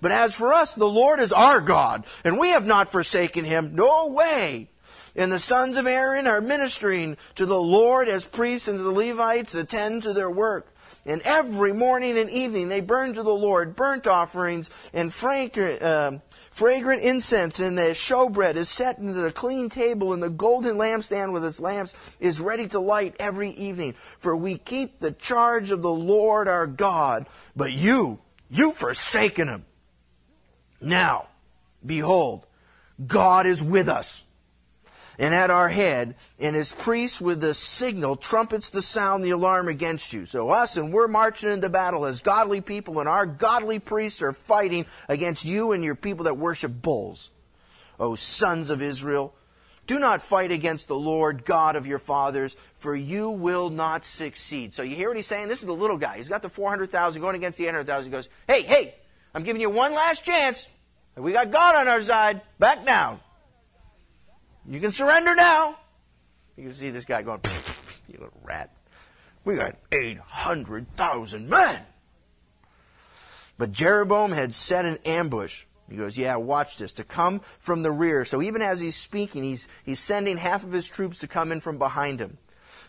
[0.01, 3.75] But as for us, the Lord is our God, and we have not forsaken him.
[3.75, 4.71] No way.
[5.17, 9.55] And the sons of Aaron are ministering to the Lord as priests, and the Levites
[9.55, 10.70] attend to their work.
[11.07, 16.19] And every morning and evening they burn to the Lord burnt offerings and fragrant, uh,
[16.51, 21.33] fragrant incense, and the showbread is set into the clean table, and the golden lampstand
[21.33, 23.95] with its lamps is ready to light every evening.
[24.19, 27.27] For we keep the charge of the Lord our God.
[27.57, 28.19] But you,
[28.51, 29.65] you forsaken him.
[30.83, 31.29] Now,
[31.85, 32.47] behold,
[33.07, 34.25] God is with us
[35.21, 39.69] and at our head, and his priests with the signal trumpets to sound the alarm
[39.69, 40.25] against you.
[40.25, 44.33] So us and we're marching into battle as godly people, and our godly priests are
[44.33, 47.31] fighting against you and your people that worship bulls.
[48.01, 49.35] O sons of Israel,
[49.87, 54.73] do not fight against the Lord God of your fathers, for you will not succeed.
[54.73, 55.49] So you hear what he's saying?
[55.49, 56.17] This is the little guy.
[56.17, 58.11] He's got the 400,000 going against the 800,000.
[58.11, 58.95] He goes, hey, hey,
[59.35, 60.67] I'm giving you one last chance.
[61.15, 62.41] We got God on our side.
[62.59, 63.21] Back down.
[64.71, 65.77] You can surrender now.
[66.57, 67.41] You can see this guy going,
[68.09, 68.71] you little rat.
[69.45, 71.83] We got 800,000 men.
[73.59, 75.65] But Jeroboam had set an ambush.
[75.89, 78.25] He goes, Yeah, watch this, to come from the rear.
[78.25, 81.61] So even as he's speaking, he's, he's sending half of his troops to come in
[81.61, 82.39] from behind him.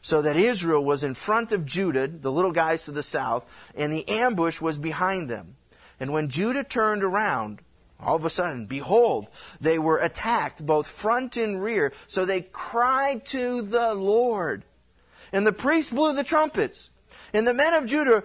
[0.03, 3.91] So that Israel was in front of Judah, the little guys to the south, and
[3.91, 5.55] the ambush was behind them.
[5.99, 7.61] And when Judah turned around,
[8.01, 9.27] all of a sudden, behold,
[9.59, 11.93] they were attacked both front and rear.
[12.07, 14.63] So they cried to the Lord.
[15.31, 16.89] And the priests blew the trumpets.
[17.33, 18.23] And the men of Judah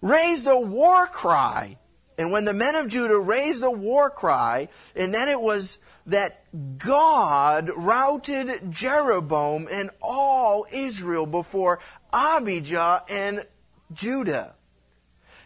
[0.00, 1.78] raised a war cry.
[2.18, 6.44] And when the men of Judah raised a war cry, and then it was that
[6.78, 11.80] God routed Jeroboam and all Israel before
[12.12, 13.44] Abijah and
[13.92, 14.55] Judah.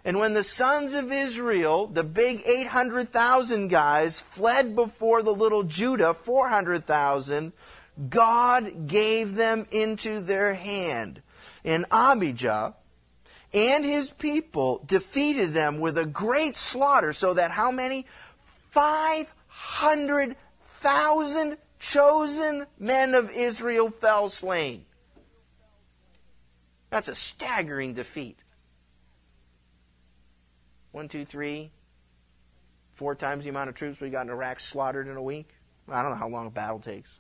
[0.04, 6.14] And when the sons of Israel, the big 800,000 guys, fled before the little Judah,
[6.14, 7.52] 400,000,
[8.08, 11.20] God gave them into their hand.
[11.64, 12.76] And Abijah
[13.52, 18.06] and his people defeated them with a great slaughter, so that how many?
[18.70, 24.86] 500,000 chosen men of Israel fell slain.
[26.90, 28.38] That's a staggering defeat.
[30.92, 31.72] One, two, three,
[32.94, 35.50] four times the amount of troops we got in Iraq slaughtered in a week.
[35.88, 37.10] I don't know how long a battle takes.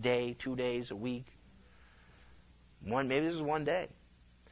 [0.00, 1.26] Day, two days, a week.
[2.84, 3.88] One, maybe this is one day.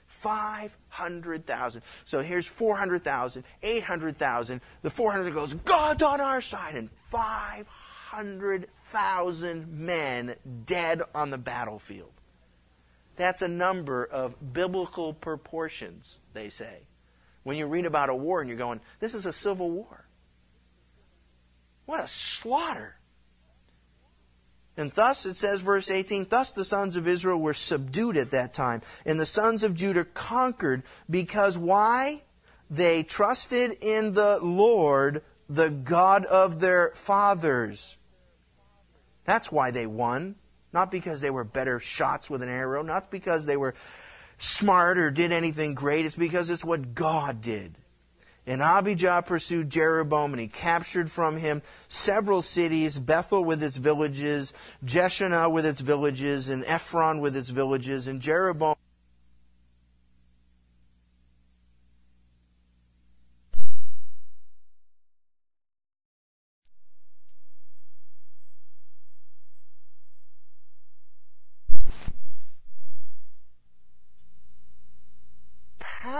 [0.07, 1.83] 500,000.
[2.05, 4.61] So here's 400,000, 800,000.
[4.83, 6.75] The 400 goes, God's on our side.
[6.75, 12.11] And 500,000 men dead on the battlefield.
[13.17, 16.88] That's a number of biblical proportions, they say.
[17.49, 20.05] When you read about a war and you're going, this is a civil war.
[21.87, 22.97] What a slaughter.
[24.77, 28.53] And thus, it says, verse 18, thus the sons of Israel were subdued at that
[28.53, 28.83] time.
[29.07, 32.25] And the sons of Judah conquered because why?
[32.69, 37.97] They trusted in the Lord, the God of their fathers.
[39.25, 40.35] That's why they won.
[40.75, 43.75] Not because they were better shots with an arrow, not because they were
[44.38, 46.07] smart or did anything great.
[46.07, 47.74] It's because it's what God did.
[48.46, 54.55] And Abijah pursued Jeroboam, and he captured from him several cities Bethel with its villages,
[54.83, 58.74] Jeshanah with its villages, and Ephron with its villages, and Jeroboam.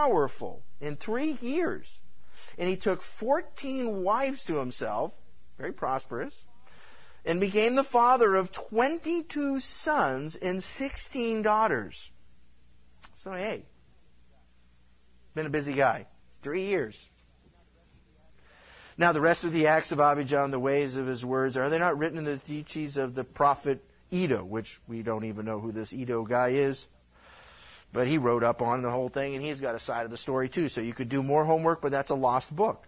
[0.09, 1.99] Powerful in three years
[2.57, 5.13] and he took 14 wives to himself,
[5.59, 6.45] very prosperous,
[7.27, 12.11] and became the father of 22 sons and 16 daughters.
[13.23, 13.67] So, hey,
[15.35, 16.07] been a busy guy.
[16.43, 16.99] Three years.
[18.97, 21.69] Now, the rest of the acts of Abijah and the ways of his words, are
[21.69, 25.61] they not written in the teachings of the prophet Iddo, which we don't even know
[25.61, 26.87] who this Iddo guy is?
[27.93, 30.19] But he wrote up on the whole thing, and he's got a side of the
[30.19, 30.69] story too.
[30.69, 32.85] So you could do more homework, but that's a lost book.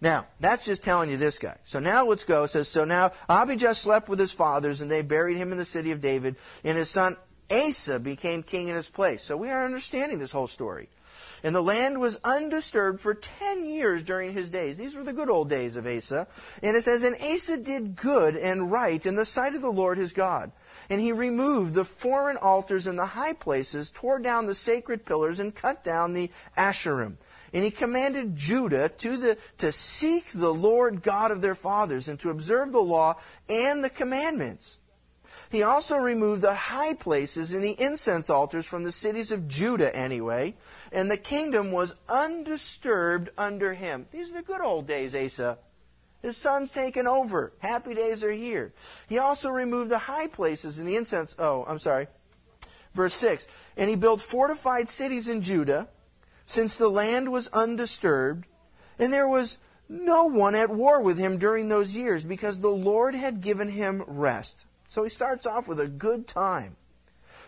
[0.00, 1.56] Now, that's just telling you this guy.
[1.64, 2.44] So now let's go.
[2.44, 5.64] It says, So now Abijah slept with his fathers, and they buried him in the
[5.64, 7.16] city of David, and his son
[7.50, 9.22] Asa became king in his place.
[9.22, 10.88] So we are understanding this whole story.
[11.42, 14.78] And the land was undisturbed for ten years during his days.
[14.78, 16.26] These were the good old days of Asa.
[16.62, 19.98] And it says, And Asa did good and right in the sight of the Lord
[19.98, 20.52] his God.
[20.90, 25.40] And he removed the foreign altars in the high places, tore down the sacred pillars,
[25.40, 27.16] and cut down the Asherim.
[27.52, 32.18] And he commanded Judah to, the, to seek the Lord God of their fathers and
[32.20, 33.16] to observe the law
[33.48, 34.78] and the commandments.
[35.50, 39.94] He also removed the high places and the incense altars from the cities of Judah
[39.94, 40.54] anyway,
[40.90, 44.06] and the kingdom was undisturbed under him.
[44.10, 45.58] These are the good old days, Asa.
[46.24, 47.52] His son's taken over.
[47.58, 48.72] Happy days are here.
[49.10, 51.36] He also removed the high places and the incense.
[51.38, 52.06] Oh, I'm sorry.
[52.94, 53.46] Verse 6.
[53.76, 55.86] And he built fortified cities in Judah,
[56.46, 58.46] since the land was undisturbed,
[58.98, 63.14] and there was no one at war with him during those years, because the Lord
[63.14, 64.64] had given him rest.
[64.88, 66.76] So he starts off with a good time.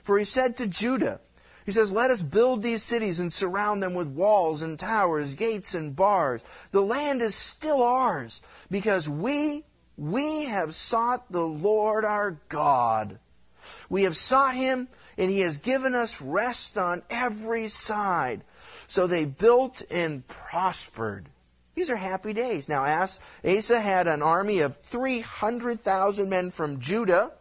[0.03, 1.23] For he said to Judah,
[1.67, 5.75] he says, Let us build these cities and surround them with walls and towers, gates
[5.75, 6.41] and bars.
[6.71, 9.65] The land is still ours because we,
[9.97, 13.19] we have sought the Lord our God.
[13.91, 14.87] We have sought him
[15.19, 18.43] and he has given us rest on every side.
[18.87, 21.29] So they built and prospered.
[21.75, 22.69] These are happy days.
[22.69, 27.33] Now, Asa had an army of 300,000 men from Judah,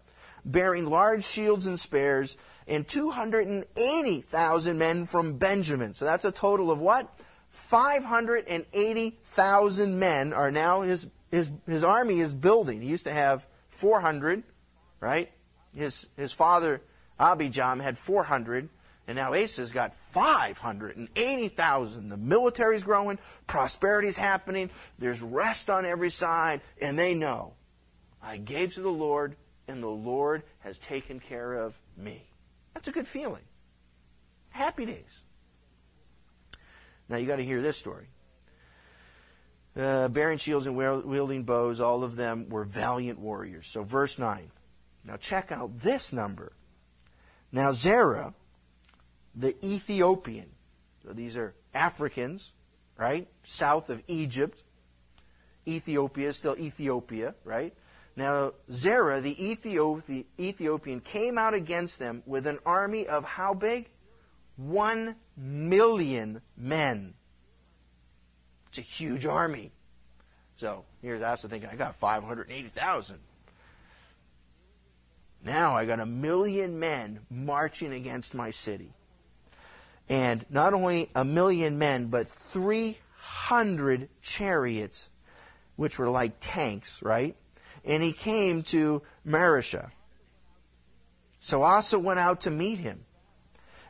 [0.43, 2.37] bearing large shields and spears,
[2.67, 5.93] and 280,000 men from Benjamin.
[5.93, 7.07] So that's a total of what?
[7.49, 12.81] 580,000 men are now his, his, his army is building.
[12.81, 14.43] He used to have 400,
[14.99, 15.31] right?
[15.73, 16.81] His, his father,
[17.19, 18.69] Abijam, had 400,
[19.07, 22.09] and now Asa's got 580,000.
[22.09, 27.53] The military's growing, prosperity's happening, there's rest on every side, and they know
[28.21, 29.35] I gave to the Lord,
[29.67, 32.24] and the Lord has taken care of me.
[32.75, 33.41] That's a good feeling.
[34.49, 35.23] Happy days.
[37.09, 38.09] Now you got to hear this story.
[39.75, 43.67] Uh, bearing shields and wielding bows, all of them were valiant warriors.
[43.67, 44.49] So, verse 9.
[45.03, 46.53] Now, check out this number.
[47.51, 48.33] Now, Zerah,
[49.35, 50.51] the Ethiopian,
[51.03, 52.53] so these are Africans,
[52.97, 53.27] right?
[53.43, 54.63] South of Egypt.
[55.67, 57.73] Ethiopia is still Ethiopia, right?
[58.15, 63.89] Now, Zerah, the Ethiopian, came out against them with an army of how big?
[64.55, 67.15] One million men.
[68.69, 69.71] It's a huge army.
[70.57, 73.19] So here's Asa thinking, I got 580,000.
[75.43, 78.93] Now I got a million men marching against my city.
[80.07, 85.09] And not only a million men, but 300 chariots,
[85.75, 87.35] which were like tanks, right?
[87.85, 89.91] And he came to Mareshah.
[91.39, 93.05] So Asa went out to meet him.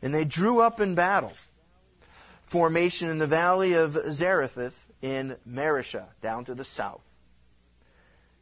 [0.02, 1.34] And they drew up in battle.
[2.46, 7.02] Formation in the valley of Zarephath in Mareshah, down to the south.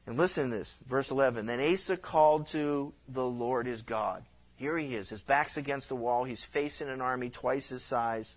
[0.05, 1.45] And listen to this, verse 11.
[1.45, 4.23] Then Asa called to the Lord his God.
[4.55, 5.09] Here he is.
[5.09, 6.23] His back's against the wall.
[6.23, 8.35] He's facing an army twice his size.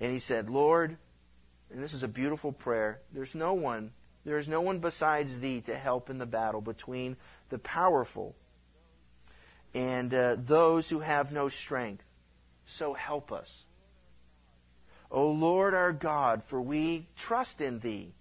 [0.00, 0.96] And he said, Lord,
[1.72, 3.92] and this is a beautiful prayer, there's no one,
[4.24, 7.16] there is no one besides thee to help in the battle between
[7.48, 8.34] the powerful
[9.74, 12.04] and uh, those who have no strength.
[12.66, 13.64] So help us.
[15.10, 18.12] O Lord our God, for we trust in thee.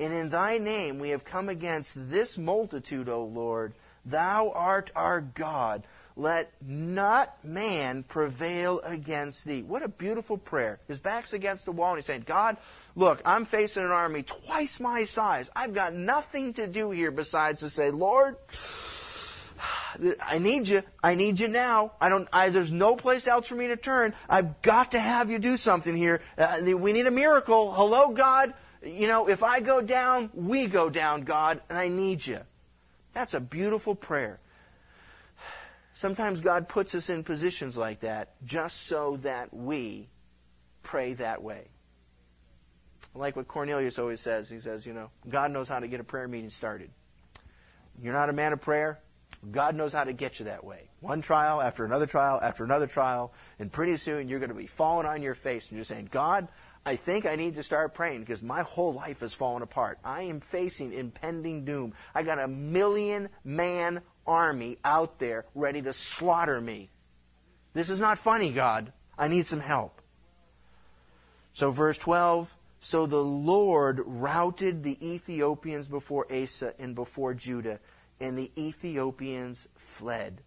[0.00, 3.74] And in thy name we have come against this multitude, O Lord.
[4.04, 5.84] Thou art our God.
[6.16, 9.62] Let not man prevail against thee.
[9.62, 10.80] What a beautiful prayer.
[10.88, 12.56] His back's against the wall and he's saying, God,
[12.94, 15.50] look, I'm facing an army twice my size.
[15.54, 18.36] I've got nothing to do here besides to say, Lord,
[20.20, 20.82] I need you.
[21.02, 21.92] I need you now.
[22.00, 22.28] I don't.
[22.32, 24.14] I, there's no place else for me to turn.
[24.28, 26.22] I've got to have you do something here.
[26.36, 27.72] Uh, we need a miracle.
[27.72, 28.54] Hello, God.
[28.84, 32.40] You know, if I go down, we go down, God, and I need you.
[33.12, 34.40] That's a beautiful prayer.
[35.94, 40.08] Sometimes God puts us in positions like that just so that we
[40.82, 41.68] pray that way.
[43.14, 46.04] Like what Cornelius always says, he says, you know, God knows how to get a
[46.04, 46.90] prayer meeting started.
[48.00, 49.00] You're not a man of prayer,
[49.50, 50.88] God knows how to get you that way.
[51.00, 54.68] One trial after another trial after another trial, and pretty soon you're going to be
[54.68, 56.46] falling on your face and you're saying, God,
[56.86, 59.98] I think I need to start praying because my whole life has fallen apart.
[60.04, 61.94] I am facing impending doom.
[62.14, 66.90] I got a million man army out there ready to slaughter me.
[67.74, 68.92] This is not funny, God.
[69.18, 70.00] I need some help.
[71.54, 72.54] So, verse 12
[72.84, 77.78] So the Lord routed the Ethiopians before Asa and before Judah
[78.20, 80.42] and the Ethiopians fled.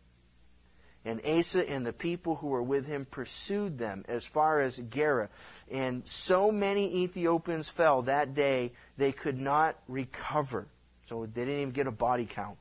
[1.05, 5.29] And Asa and the people who were with him pursued them as far as Gerar.
[5.71, 10.67] And so many Ethiopians fell that day they could not recover.
[11.07, 12.57] So they didn't even get a body count.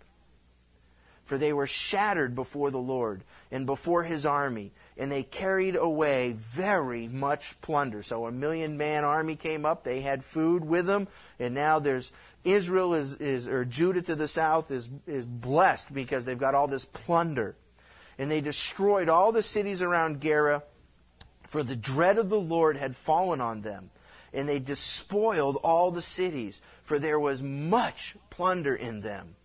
[1.25, 6.33] For they were shattered before the Lord and before his army, and they carried away
[6.33, 8.03] very much plunder.
[8.03, 12.13] So a million man army came up, they had food with them, and now there's
[12.45, 16.69] Israel is, is or Judah to the south is, is blessed because they've got all
[16.69, 17.57] this plunder.
[18.19, 20.63] And they destroyed all the cities around Gerar,
[21.49, 23.91] for the dread of the Lord had fallen on them.
[24.33, 29.37] And they despoiled all the cities, for there was much plunder in them.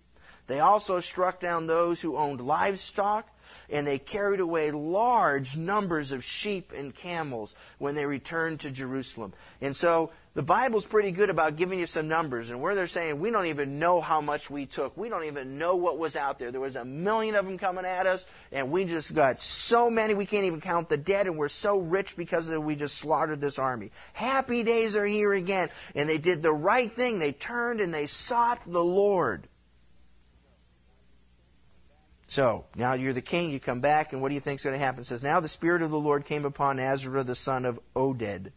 [0.48, 3.30] They also struck down those who owned livestock,
[3.70, 9.34] and they carried away large numbers of sheep and camels when they returned to Jerusalem.
[9.62, 13.20] And so the Bible's pretty good about giving you some numbers, and where they're saying
[13.20, 16.40] we don't even know how much we took, we don't even know what was out
[16.40, 16.50] there.
[16.52, 20.14] There was a million of them coming at us, and we just got so many
[20.14, 23.60] we can't even count the dead, and we're so rich because we just slaughtered this
[23.60, 23.92] army.
[24.14, 27.20] Happy days are here again, and they did the right thing.
[27.20, 29.49] They turned and they sought the Lord.
[32.30, 33.50] So now you're the king.
[33.50, 35.02] You come back, and what do you think's going to happen?
[35.02, 38.52] It says now the spirit of the Lord came upon Azariah the son of Oded.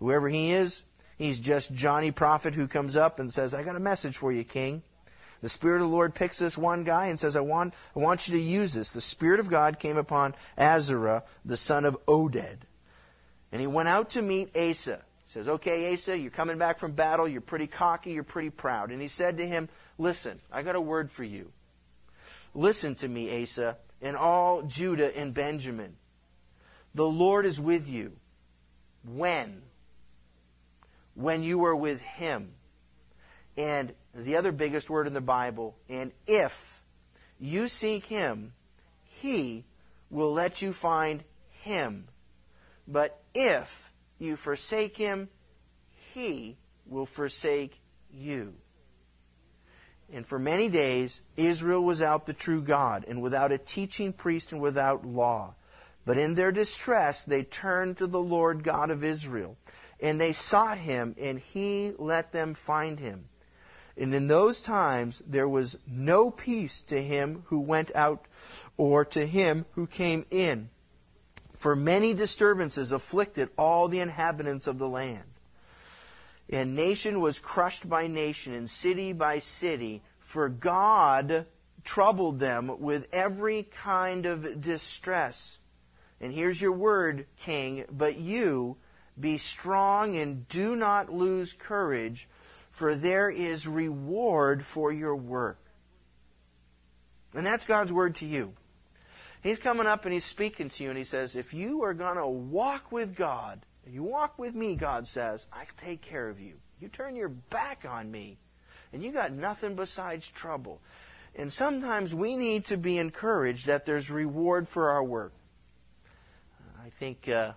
[0.00, 0.82] Whoever he is,
[1.22, 4.42] He's just Johnny Prophet who comes up and says, I got a message for you,
[4.42, 4.82] King.
[5.40, 8.26] The Spirit of the Lord picks this one guy and says, I want, I want
[8.26, 8.90] you to use this.
[8.90, 12.58] The Spirit of God came upon Azariah, the son of Oded.
[13.52, 15.00] And he went out to meet Asa.
[15.26, 17.28] He says, Okay, Asa, you're coming back from battle.
[17.28, 18.12] You're pretty cocky.
[18.12, 18.90] You're pretty proud.
[18.90, 21.52] And he said to him, Listen, I got a word for you.
[22.54, 25.96] Listen to me, Asa, and all Judah and Benjamin.
[26.94, 28.12] The Lord is with you.
[29.04, 29.62] When?
[31.14, 32.52] when you were with Him.
[33.56, 36.80] And the other biggest word in the Bible, and if
[37.38, 38.52] you seek Him,
[39.04, 39.64] He
[40.10, 42.08] will let you find Him.
[42.88, 45.28] But if you forsake him,
[46.14, 47.80] he will forsake
[48.12, 48.54] you.
[50.12, 54.52] And for many days, Israel was out the true God, and without a teaching priest
[54.52, 55.54] and without law.
[56.04, 59.56] But in their distress, they turned to the Lord God of Israel,
[60.00, 63.24] and they sought him, and he let them find him.
[63.96, 68.26] And in those times, there was no peace to him who went out
[68.76, 70.70] or to him who came in.
[71.54, 75.31] For many disturbances afflicted all the inhabitants of the land.
[76.52, 81.46] And nation was crushed by nation, and city by city, for God
[81.82, 85.58] troubled them with every kind of distress.
[86.20, 88.76] And here's your word, King, but you
[89.18, 92.28] be strong and do not lose courage,
[92.70, 95.58] for there is reward for your work.
[97.34, 98.52] And that's God's word to you.
[99.42, 102.16] He's coming up and he's speaking to you, and he says, If you are going
[102.16, 106.54] to walk with God, you walk with me, God says, I take care of you.
[106.80, 108.38] You turn your back on me,
[108.92, 110.80] and you got nothing besides trouble.
[111.34, 115.32] And sometimes we need to be encouraged that there's reward for our work.
[116.84, 117.52] I think uh,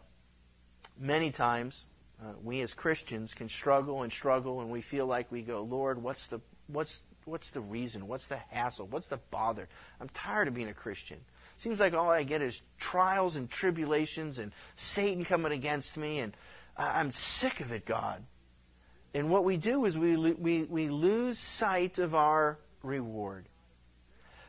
[1.00, 1.86] many times
[2.22, 6.02] uh, we as Christians can struggle and struggle, and we feel like we go, Lord,
[6.02, 8.08] what's the what's what's the reason?
[8.08, 8.88] What's the hassle?
[8.88, 9.68] What's the bother?
[10.00, 11.18] I'm tired of being a Christian.
[11.58, 16.36] Seems like all I get is trials and tribulations and Satan coming against me, and
[16.78, 18.24] I'm sick of it, God.
[19.14, 23.46] And what we do is we, we, we lose sight of our reward.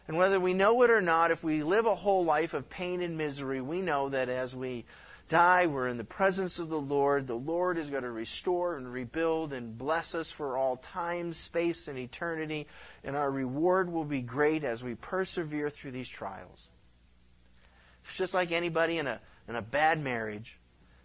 [0.09, 3.01] And whether we know it or not, if we live a whole life of pain
[3.01, 4.85] and misery, we know that as we
[5.29, 7.27] die, we're in the presence of the Lord.
[7.27, 11.89] The Lord is going to restore and rebuild and bless us for all time, space,
[11.89, 12.69] and eternity.
[13.03, 16.69] And our reward will be great as we persevere through these trials.
[18.07, 20.59] It's just like anybody in a, in a bad marriage.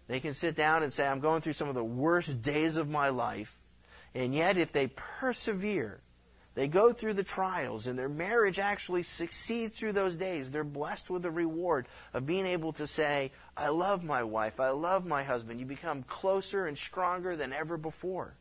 [0.08, 2.88] They can sit down and say, I'm going through some of the worst days of
[2.88, 3.56] my life.
[4.14, 6.00] And yet, if they persevere,
[6.54, 10.50] they go through the trials, and their marriage actually succeeds through those days.
[10.50, 14.70] They're blessed with the reward of being able to say, I love my wife, I
[14.70, 15.60] love my husband.
[15.60, 18.34] You become closer and stronger than ever before.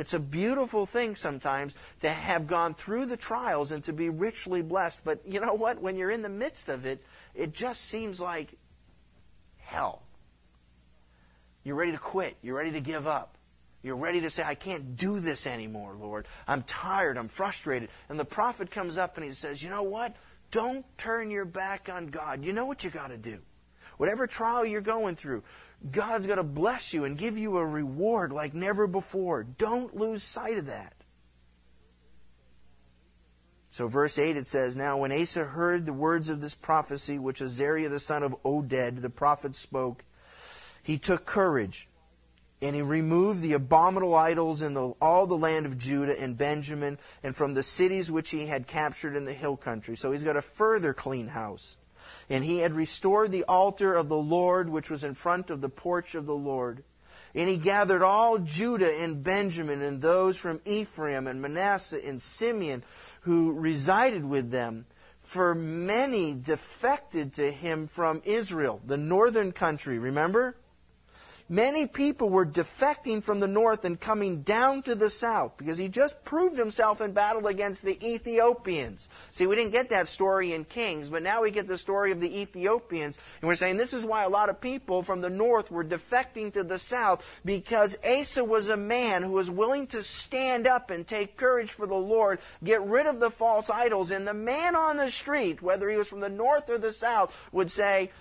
[0.00, 4.62] It's a beautiful thing sometimes to have gone through the trials and to be richly
[4.62, 5.04] blessed.
[5.04, 5.82] But you know what?
[5.82, 8.54] When you're in the midst of it, it just seems like
[9.58, 10.00] hell.
[11.64, 12.38] You're ready to quit.
[12.40, 13.36] You're ready to give up.
[13.82, 16.26] You're ready to say, I can't do this anymore, Lord.
[16.48, 17.18] I'm tired.
[17.18, 17.90] I'm frustrated.
[18.08, 20.16] And the prophet comes up and he says, You know what?
[20.50, 22.42] Don't turn your back on God.
[22.42, 23.40] You know what you got to do.
[23.98, 25.42] Whatever trial you're going through,
[25.88, 29.44] God's going to bless you and give you a reward like never before.
[29.44, 30.94] Don't lose sight of that.
[33.70, 37.40] So, verse 8 it says, Now when Asa heard the words of this prophecy, which
[37.40, 40.04] Azariah the son of Oded, the prophet, spoke,
[40.82, 41.88] he took courage,
[42.60, 46.98] and he removed the abominable idols in the, all the land of Judah and Benjamin,
[47.22, 49.96] and from the cities which he had captured in the hill country.
[49.96, 51.76] So he's got a further clean house.
[52.30, 55.68] And he had restored the altar of the Lord, which was in front of the
[55.68, 56.84] porch of the Lord.
[57.34, 62.84] And he gathered all Judah and Benjamin, and those from Ephraim and Manasseh and Simeon,
[63.22, 64.86] who resided with them.
[65.22, 70.56] For many defected to him from Israel, the northern country, remember?
[71.52, 75.88] Many people were defecting from the north and coming down to the south because he
[75.88, 79.08] just proved himself in battle against the Ethiopians.
[79.32, 82.20] See, we didn't get that story in Kings, but now we get the story of
[82.20, 83.18] the Ethiopians.
[83.40, 86.52] And we're saying this is why a lot of people from the north were defecting
[86.52, 91.04] to the south because Asa was a man who was willing to stand up and
[91.04, 94.12] take courage for the Lord, get rid of the false idols.
[94.12, 97.36] And the man on the street, whether he was from the north or the south,
[97.50, 98.12] would say,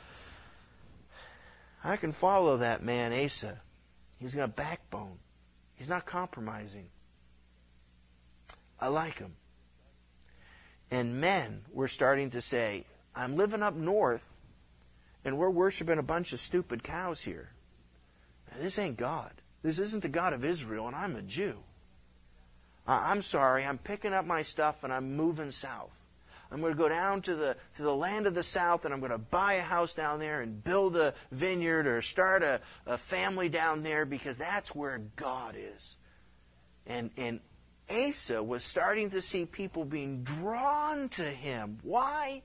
[1.84, 3.62] I can follow that man, Asa.
[4.20, 5.20] He's got backbone.
[5.76, 6.90] He's not compromising.
[8.80, 9.36] I like him.
[10.92, 14.34] And men were starting to say, I'm living up north
[15.24, 17.52] and we're worshiping a bunch of stupid cows here.
[18.50, 19.32] Now, this ain't God.
[19.62, 21.58] This isn't the God of Israel, and I'm a Jew.
[22.88, 25.92] I'm sorry, I'm picking up my stuff and I'm moving south.
[26.52, 29.00] I'm going to go down to the, to the land of the south and I'm
[29.00, 32.98] going to buy a house down there and build a vineyard or start a, a
[32.98, 35.96] family down there because that's where God is.
[36.88, 37.40] And, and
[37.90, 41.80] Asa was starting to see people being drawn to him.
[41.84, 42.42] Why?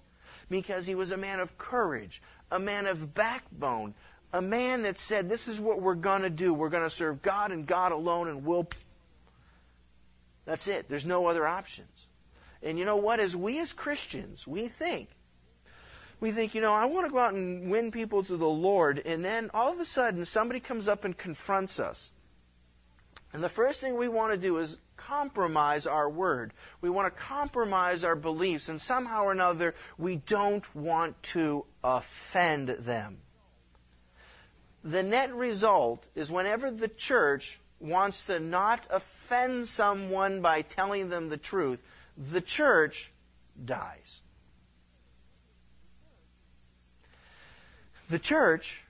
[0.50, 3.94] Because he was a man of courage, a man of backbone,
[4.32, 6.52] a man that said, This is what we're going to do.
[6.52, 8.68] We're going to serve God and God alone, and we'll.
[10.44, 10.88] That's it.
[10.88, 11.88] There's no other options.
[12.64, 13.20] And you know what?
[13.20, 15.10] As we as Christians, we think,
[16.18, 19.02] we think, you know, I want to go out and win people to the Lord,
[19.04, 22.12] and then all of a sudden somebody comes up and confronts us.
[23.34, 26.52] And the first thing we want to do is compromise our word.
[26.80, 32.68] We want to compromise our beliefs, and somehow or another, we don't want to offend
[32.68, 33.18] them.
[34.82, 41.28] The net result is whenever the church wants to not offend someone by telling them
[41.28, 41.82] the truth,
[42.16, 43.10] the church
[43.62, 44.20] dies.
[48.08, 48.84] The church,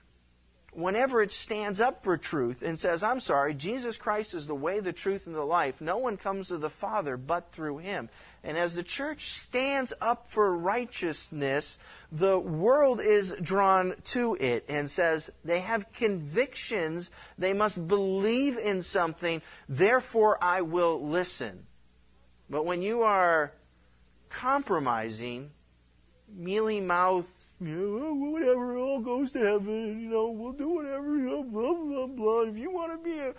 [0.72, 4.80] whenever it stands up for truth and says, I'm sorry, Jesus Christ is the way,
[4.80, 8.08] the truth, and the life, no one comes to the Father but through him.
[8.42, 11.78] And as the church stands up for righteousness,
[12.12, 18.82] the world is drawn to it and says they have convictions, they must believe in
[18.82, 21.66] something, therefore I will listen.
[22.48, 23.52] But when you are
[24.28, 25.50] compromising,
[26.28, 27.30] mealy mouth,
[27.60, 31.24] you know, oh, whatever, it all goes to heaven, you know, we'll do whatever, you
[31.24, 32.40] know, blah, blah, blah.
[32.42, 33.34] If you want to be a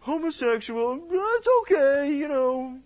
[0.00, 2.78] homosexual, that's okay, you know.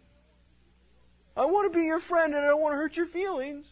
[1.36, 3.66] I want to be your friend and I don't want to hurt your feelings.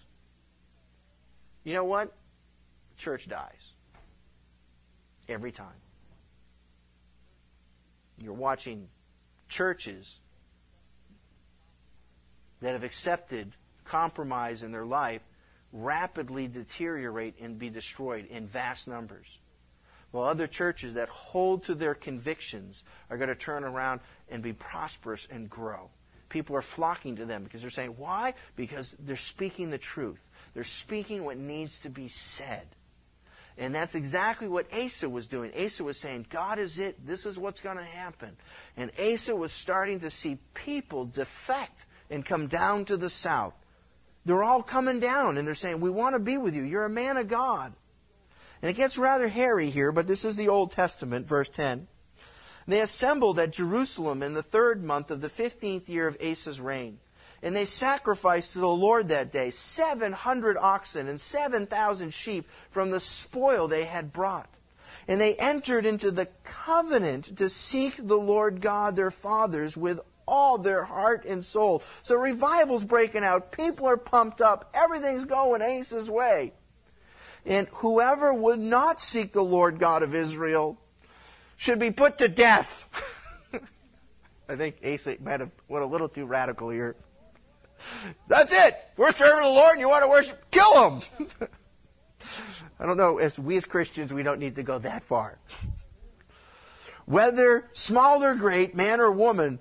[1.64, 2.14] You know what?
[2.96, 3.72] Church dies.
[5.28, 5.66] Every time.
[8.22, 8.88] You're watching
[9.48, 10.20] churches
[12.60, 13.52] that have accepted
[13.84, 15.22] compromise in their life
[15.72, 19.38] rapidly deteriorate and be destroyed in vast numbers.
[20.10, 24.00] While other churches that hold to their convictions are going to turn around
[24.30, 25.90] and be prosperous and grow.
[26.30, 28.34] People are flocking to them because they're saying, why?
[28.56, 30.28] Because they're speaking the truth.
[30.54, 32.66] They're speaking what needs to be said.
[33.58, 35.52] And that's exactly what Asa was doing.
[35.58, 37.04] Asa was saying, God is it.
[37.06, 38.36] This is what's going to happen.
[38.76, 43.54] And Asa was starting to see people defect and come down to the south.
[44.24, 46.62] They're all coming down and they're saying, We want to be with you.
[46.62, 47.72] You're a man of God.
[48.60, 51.86] And it gets rather hairy here, but this is the Old Testament, verse 10.
[52.66, 56.98] They assembled at Jerusalem in the third month of the fifteenth year of Asa's reign.
[57.42, 63.00] And they sacrificed to the Lord that day 700 oxen and 7,000 sheep from the
[63.00, 64.50] spoil they had brought.
[65.06, 70.58] And they entered into the covenant to seek the Lord God their fathers with all
[70.58, 71.82] their heart and soul.
[72.02, 73.52] So revival's breaking out.
[73.52, 74.70] People are pumped up.
[74.74, 76.52] Everything's going Asa's way.
[77.46, 80.78] And whoever would not seek the Lord God of Israel
[81.56, 82.88] should be put to death.
[84.48, 86.94] I think Asa might have went a little too radical here.
[88.26, 88.76] That's it.
[88.96, 91.02] We're serving the Lord and you want to worship, kill him.
[92.80, 95.38] I don't know, as we as Christians, we don't need to go that far.
[97.06, 99.60] Whether small or great, man or woman,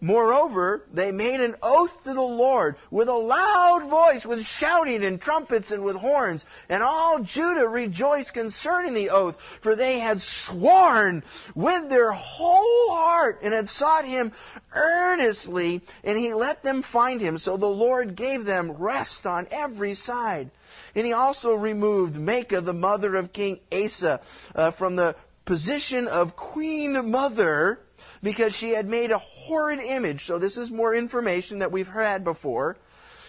[0.00, 5.18] Moreover, they made an oath to the Lord with a loud voice, with shouting and
[5.18, 6.44] trumpets and with horns.
[6.68, 11.22] And all Judah rejoiced concerning the oath, for they had sworn
[11.54, 14.32] with their whole heart and had sought him
[14.74, 17.38] earnestly, and he let them find him.
[17.38, 20.50] So the Lord gave them rest on every side.
[20.94, 24.20] And he also removed Maacah, the mother of King Asa,
[24.54, 25.16] uh, from the
[25.46, 27.80] position of queen mother
[28.22, 30.24] because she had made a horrid image.
[30.24, 32.76] So this is more information that we've had before.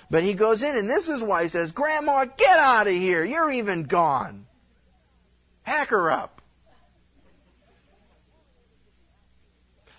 [0.09, 3.25] But he goes in, and this is why he says, Grandma, get out of here.
[3.25, 4.45] You're even gone.
[5.63, 6.41] Hack her up.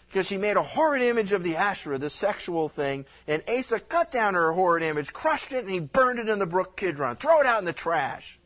[0.09, 4.11] Because she made a horrid image of the Asherah, the sexual thing, and Asa cut
[4.11, 7.17] down her horrid image, crushed it, and he burned it in the brook Kidron.
[7.17, 8.39] Throw it out in the trash.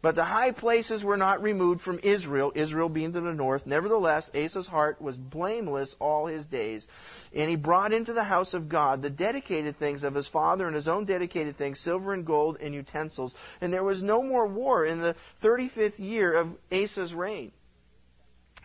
[0.00, 3.66] But the high places were not removed from Israel, Israel being to the north.
[3.66, 6.86] Nevertheless, Asa's heart was blameless all his days.
[7.34, 10.76] And he brought into the house of God the dedicated things of his father and
[10.76, 13.34] his own dedicated things, silver and gold and utensils.
[13.60, 17.50] And there was no more war in the 35th year of Asa's reign.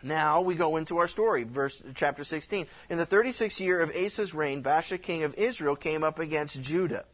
[0.04, 2.66] Now we go into our story, verse chapter 16.
[2.90, 7.06] In the 36th year of Asa's reign, Baasha king of Israel came up against Judah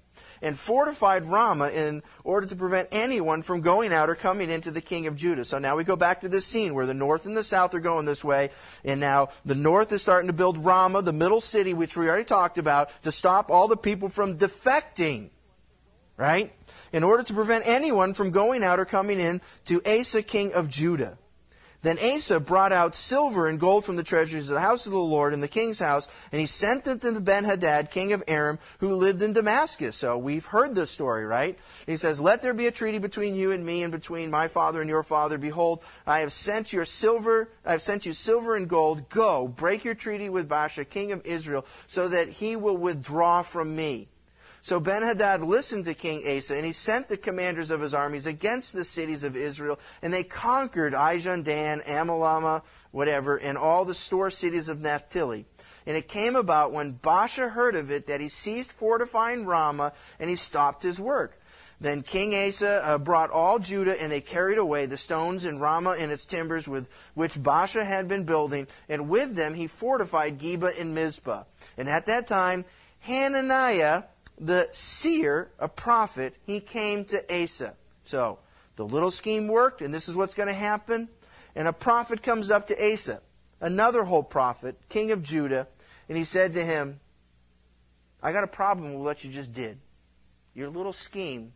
[0.43, 4.81] and fortified Ramah in order to prevent anyone from going out or coming into the
[4.81, 5.45] king of Judah.
[5.45, 7.81] So now we go back to this scene where the north and the south are
[7.81, 8.51] going this way,
[8.85, 12.25] and now the north is starting to build Ramah, the middle city, which we already
[12.25, 15.31] talked about, to stop all the people from defecting.
[16.17, 16.53] Right?
[16.93, 20.69] In order to prevent anyone from going out or coming in to Asa, king of
[20.69, 21.17] Judah.
[21.83, 24.99] Then Asa brought out silver and gold from the treasuries of the house of the
[24.99, 28.95] Lord and the king's house, and he sent them to Ben-Hadad, king of Aram, who
[28.95, 29.97] lived in Damascus.
[29.97, 31.59] So we've heard this story, right?
[31.87, 34.81] He says, Let there be a treaty between you and me and between my father
[34.83, 35.39] and your father.
[35.39, 39.09] Behold, I have sent your silver, I have sent you silver and gold.
[39.09, 43.75] Go, break your treaty with Baasha, king of Israel, so that he will withdraw from
[43.75, 44.09] me.
[44.63, 48.75] So Ben-Hadad listened to King Asa, and he sent the commanders of his armies against
[48.75, 54.31] the cities of Israel, and they conquered Ijon, Dan, Amalama, whatever, and all the store
[54.31, 55.47] cities of Naphtali.
[55.87, 60.29] And it came about when Baasha heard of it that he ceased fortifying Ramah, and
[60.29, 61.41] he stopped his work.
[61.81, 65.97] Then King Asa uh, brought all Judah, and they carried away the stones in Ramah
[65.99, 70.79] and its timbers with which Baasha had been building, and with them he fortified Geba
[70.79, 71.45] and Mizpah.
[71.79, 72.67] And at that time,
[73.01, 74.03] Hananiah,
[74.41, 77.75] the seer, a prophet, he came to Asa.
[78.05, 78.39] So,
[78.77, 81.09] the little scheme worked, and this is what's going to happen.
[81.55, 83.21] And a prophet comes up to Asa,
[83.61, 85.69] another whole prophet, king of Judah,
[86.09, 87.01] and he said to him,
[88.23, 89.79] I got a problem with what you just did.
[90.55, 91.53] Your little scheme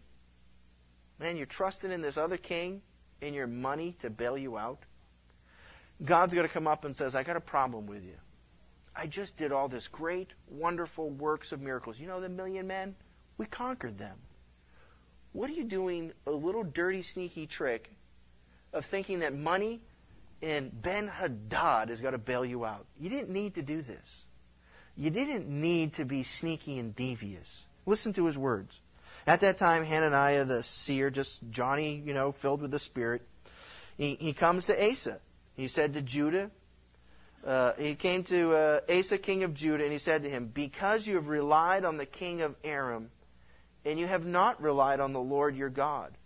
[1.18, 2.82] Man, you're trusting in this other king
[3.22, 4.80] and your money to bail you out.
[6.05, 8.16] God's going to come up and says, I got a problem with you.
[8.97, 11.99] I just did all this great, wonderful works of miracles.
[11.99, 12.95] You know the million men?
[13.36, 14.16] We conquered them.
[15.32, 17.90] What are you doing a little dirty, sneaky trick
[18.72, 19.80] of thinking that money
[20.40, 22.86] and Ben Hadad is going to bail you out?
[23.01, 24.24] You didn't need to do this.
[24.97, 27.66] You didn't need to be sneaky and devious.
[27.84, 28.80] Listen to his words.
[29.26, 33.22] At that time, Hananiah the seer, just Johnny, you know, filled with the Spirit,
[33.97, 35.20] he, he comes to Asa.
[35.55, 36.51] He said to Judah,
[37.45, 41.07] uh, he came to uh, Asa, king of Judah, and he said to him, Because
[41.07, 43.11] you have relied on the king of Aram,
[43.84, 46.16] and you have not relied on the Lord your God,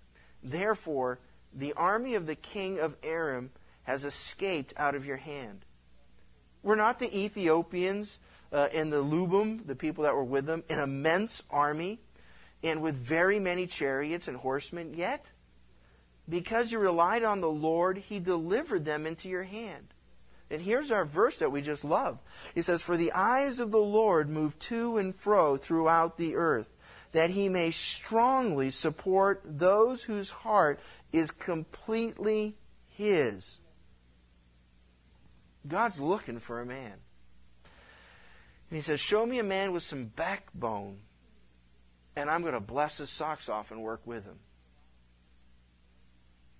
[0.42, 1.18] therefore
[1.52, 3.50] the army of the king of Aram
[3.82, 5.64] has escaped out of your hand.
[6.62, 8.20] Were not the Ethiopians
[8.52, 12.00] uh, and the Lubim, the people that were with them, an immense army?
[12.62, 15.24] and with very many chariots and horsemen, yet
[16.28, 19.94] because you relied on the Lord, he delivered them into your hand.
[20.50, 22.22] And here's our verse that we just love.
[22.54, 26.72] He says, For the eyes of the Lord move to and fro throughout the earth,
[27.12, 30.80] that he may strongly support those whose heart
[31.12, 32.56] is completely
[32.88, 33.60] his.
[35.66, 36.94] God's looking for a man.
[38.70, 41.00] And he says, Show me a man with some backbone
[42.18, 44.40] and I'm going to bless his socks off and work with him.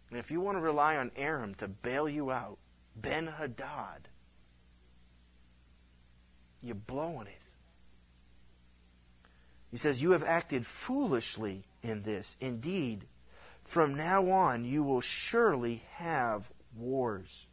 [0.09, 2.59] And if you want to rely on Aram to bail you out,
[3.01, 4.09] Ben Hadad,
[6.62, 7.42] you're blowing it.
[9.70, 12.36] He says, You have acted foolishly in this.
[12.40, 13.05] Indeed,
[13.64, 17.46] from now on you will surely have wars.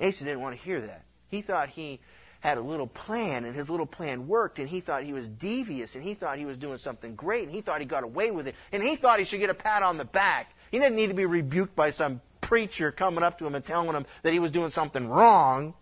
[0.00, 1.04] Asa didn't want to hear that.
[1.28, 2.00] He thought he
[2.40, 5.94] had a little plan and his little plan worked and he thought he was devious
[5.94, 8.46] and he thought he was doing something great and he thought he got away with
[8.46, 10.54] it and he thought he should get a pat on the back.
[10.70, 13.94] He didn't need to be rebuked by some preacher coming up to him and telling
[13.94, 15.72] him that he was doing something wrong.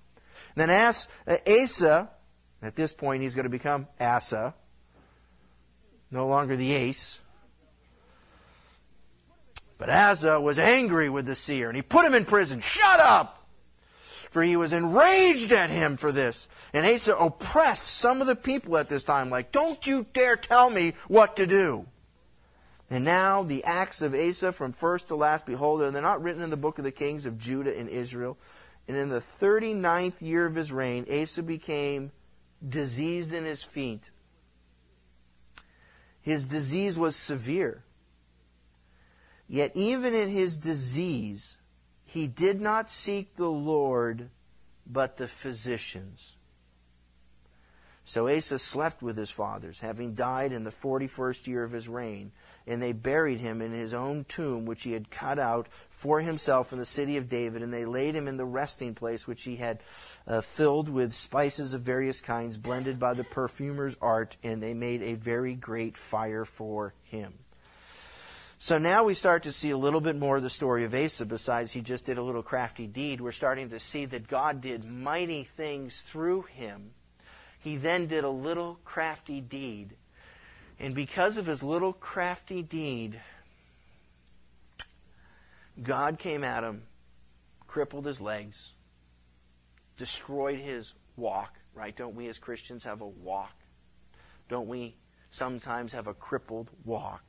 [0.55, 2.11] And then as, uh, Asa,
[2.61, 4.55] at this point he's going to become Asa,
[6.11, 7.21] no longer the ace.
[9.79, 12.61] But Asa was angry with the seer and he put him in prison.
[12.61, 13.37] Shut up!
[14.31, 16.51] for he was enraged at him for this.
[16.75, 20.69] And Asa oppressed some of the people at this time, like, don't you dare tell
[20.69, 21.87] me what to do.
[22.91, 26.51] And now the acts of Asa from first to last, behold, they're not written in
[26.51, 28.39] the book of the kings of Judah and Israel.
[28.87, 32.13] And in the 39th year of his reign, Asa became
[32.67, 34.11] diseased in his feet.
[36.23, 37.85] His disease was severe.
[39.49, 41.59] Yet even in his disease,
[42.05, 44.31] he did not seek the Lord,
[44.87, 46.37] but the physicians.
[48.05, 51.89] So Asa slept with his fathers, having died in the forty first year of his
[51.89, 52.33] reign,
[52.69, 56.73] and they buried him in his own tomb, which he had cut out for himself
[56.73, 59.57] in the city of David, and they laid him in the resting place which he
[59.57, 59.81] had
[60.27, 65.03] uh, filled with spices of various kinds, blended by the perfumer's art, and they made
[65.03, 67.33] a very great fire for him.
[68.61, 71.25] So now we start to see a little bit more of the story of Asa
[71.25, 73.21] besides he just did a little crafty deed.
[73.21, 76.91] We're starting to see that God did mighty things through him.
[77.61, 79.95] He then did a little crafty deed.
[80.81, 83.21] And because of his little crafty deed,
[85.83, 86.83] God came at him,
[87.67, 88.73] crippled his legs,
[89.97, 91.97] destroyed his walk, right?
[91.97, 93.55] Don't we as Christians have a walk?
[94.49, 94.95] Don't we
[95.31, 97.23] sometimes have a crippled walk?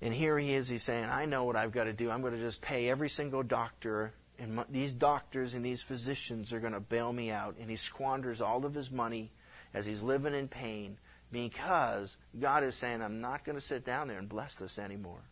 [0.00, 2.10] And here he is, he's saying, I know what I've got to do.
[2.10, 6.60] I'm going to just pay every single doctor, and these doctors and these physicians are
[6.60, 7.56] going to bail me out.
[7.58, 9.32] And he squanders all of his money
[9.74, 10.96] as he's living in pain
[11.30, 15.24] because God is saying, I'm not going to sit down there and bless this anymore.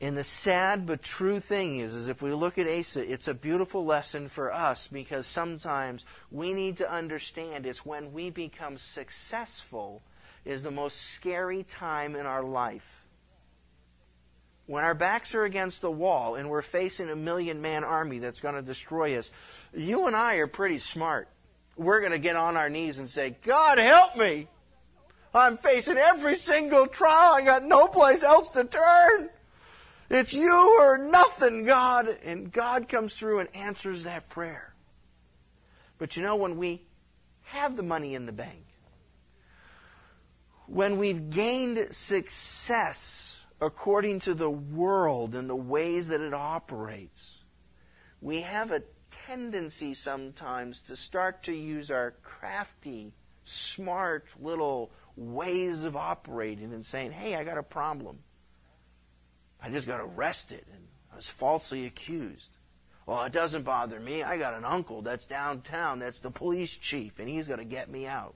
[0.00, 3.34] And the sad but true thing is, is if we look at Asa, it's a
[3.34, 10.02] beautiful lesson for us because sometimes we need to understand it's when we become successful
[10.44, 13.04] is the most scary time in our life.
[14.66, 18.40] When our backs are against the wall and we're facing a million man army that's
[18.40, 19.32] going to destroy us,
[19.74, 21.28] you and I are pretty smart.
[21.76, 24.48] We're going to get on our knees and say, God help me!
[25.34, 27.34] I'm facing every single trial.
[27.34, 29.28] I got no place else to turn.
[30.08, 32.08] It's you or nothing, God.
[32.24, 34.74] And God comes through and answers that prayer.
[35.98, 36.86] But you know, when we
[37.42, 38.64] have the money in the bank,
[40.66, 47.38] when we've gained success according to the world and the ways that it operates,
[48.20, 48.82] we have a
[49.26, 53.12] tendency sometimes to start to use our crafty,
[53.44, 58.20] smart little ways of operating and saying, hey, I got a problem.
[59.60, 62.50] I just got arrested and I was falsely accused.
[63.06, 64.22] Well, it doesn't bother me.
[64.22, 67.90] I got an uncle that's downtown that's the police chief and he's going to get
[67.90, 68.34] me out.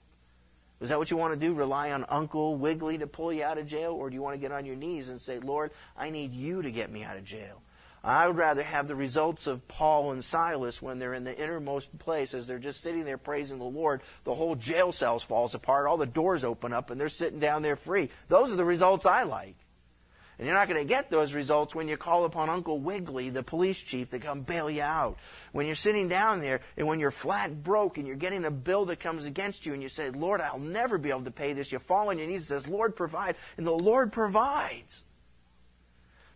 [0.81, 1.53] Is that what you want to do?
[1.53, 3.93] Rely on Uncle Wiggily to pull you out of jail?
[3.93, 6.63] Or do you want to get on your knees and say, Lord, I need you
[6.63, 7.61] to get me out of jail?
[8.03, 11.99] I would rather have the results of Paul and Silas when they're in the innermost
[11.99, 14.01] place as they're just sitting there praising the Lord.
[14.25, 17.63] The whole jail cells falls apart, all the doors open up, and they're sitting down
[17.63, 18.09] there free.
[18.29, 19.57] Those are the results I like.
[20.39, 23.43] And you're not going to get those results when you call upon Uncle Wiggily, the
[23.43, 25.19] police chief, to come bail you out.
[25.53, 28.87] When you're sitting down there and when you're flat broke and you're getting a bill
[28.87, 31.73] that comes against you and you say, Lord, I'll never be able to pay this.
[31.73, 33.37] You fall on your knees and says, Lord, provide.
[33.59, 35.05] And the Lord provides.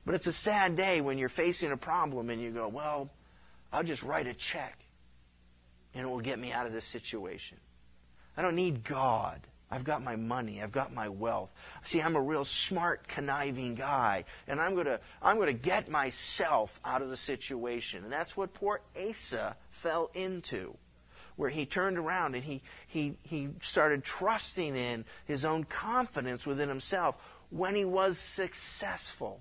[0.05, 3.11] But it's a sad day when you're facing a problem and you go, well,
[3.73, 4.79] I'll just write a check
[5.95, 7.59] and it will get me out of this situation.
[8.37, 9.41] I don't need God.
[9.71, 10.63] I've got my money.
[10.63, 11.53] I've got my wealth.
[11.85, 16.81] See, I'm a real smart, conniving guy, and I'm going to I'm to get myself
[16.85, 18.05] out of the situation.
[18.05, 20.77] And that's what poor Asa fell into,
[21.37, 26.69] where he turned around and he he he started trusting in his own confidence within
[26.69, 27.17] himself
[27.51, 29.41] when he was successful.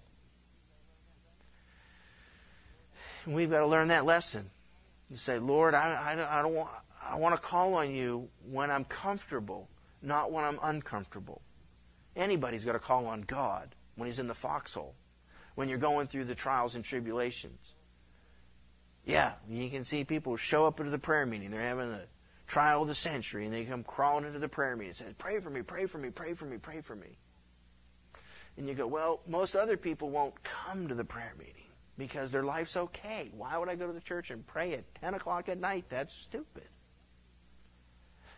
[3.25, 4.49] We've got to learn that lesson.
[5.09, 6.69] You say, Lord, I, I, I don't want,
[7.01, 9.69] I want to call on you when I'm comfortable,
[10.01, 11.41] not when I'm uncomfortable.
[12.15, 14.95] Anybody's got to call on God when he's in the foxhole,
[15.55, 17.73] when you're going through the trials and tribulations.
[19.05, 21.51] Yeah, you can see people show up into the prayer meeting.
[21.51, 22.03] They're having a
[22.47, 25.39] trial of the century, and they come crawling into the prayer meeting and say, Pray
[25.39, 27.17] for me, pray for me, pray for me, pray for me.
[28.55, 31.62] And you go, Well, most other people won't come to the prayer meeting
[31.97, 33.29] because their life's okay.
[33.35, 35.85] Why would I go to the church and pray at 10 o'clock at night?
[35.89, 36.63] That's stupid.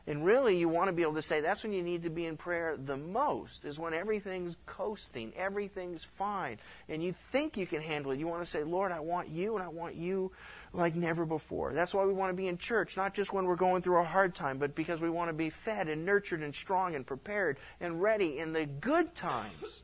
[0.07, 2.27] And really, you want to be able to say that's when you need to be
[2.27, 7.81] in prayer the most, is when everything's coasting, everything's fine, and you think you can
[7.81, 8.19] handle it.
[8.19, 10.31] You want to say, Lord, I want you, and I want you
[10.73, 11.73] like never before.
[11.73, 14.03] That's why we want to be in church, not just when we're going through a
[14.03, 17.57] hard time, but because we want to be fed and nurtured and strong and prepared
[17.81, 19.81] and ready in the good times.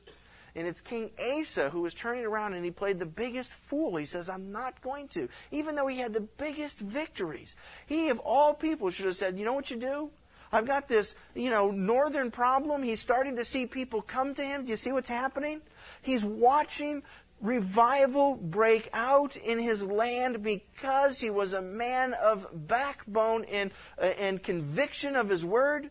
[0.56, 3.96] And it's King Asa who was turning around and he played the biggest fool.
[3.96, 5.30] He says, I'm not going to.
[5.52, 7.56] Even though he had the biggest victories.
[7.86, 10.12] He, of all people, should have said, You know what you do?
[10.52, 12.84] I've got this, you know, northern problem.
[12.84, 14.66] He's starting to see people come to him.
[14.66, 15.62] Do you see what's happening?
[16.02, 17.04] He's watching
[17.40, 24.06] revival break out in his land because he was a man of backbone and, uh,
[24.06, 25.90] and conviction of his word.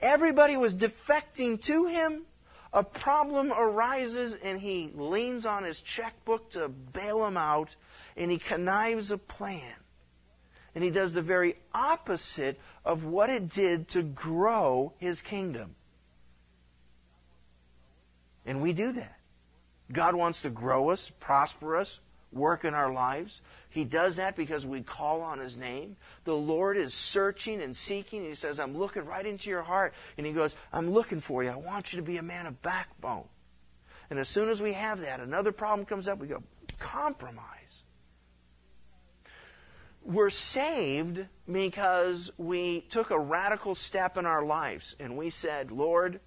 [0.00, 2.26] Everybody was defecting to him
[2.72, 7.76] a problem arises and he leans on his checkbook to bail him out
[8.16, 9.74] and he connives a plan.
[10.74, 15.74] And he does the very opposite of what it did to grow his kingdom.
[18.46, 19.18] And we do that.
[19.92, 22.00] God wants to grow us, prosper us,
[22.32, 23.42] work in our lives.
[23.72, 25.96] He does that because we call on His name.
[26.24, 28.22] The Lord is searching and seeking.
[28.22, 29.94] He says, I'm looking right into your heart.
[30.18, 31.50] And He goes, I'm looking for you.
[31.50, 33.24] I want you to be a man of backbone.
[34.10, 36.18] And as soon as we have that, another problem comes up.
[36.18, 36.42] We go,
[36.78, 37.46] compromise.
[40.04, 46.20] We're saved because we took a radical step in our lives and we said, Lord,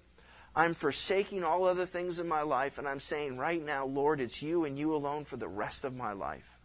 [0.56, 4.40] I'm forsaking all other things in my life, and I'm saying right now, Lord, it's
[4.40, 6.55] you and you alone for the rest of my life.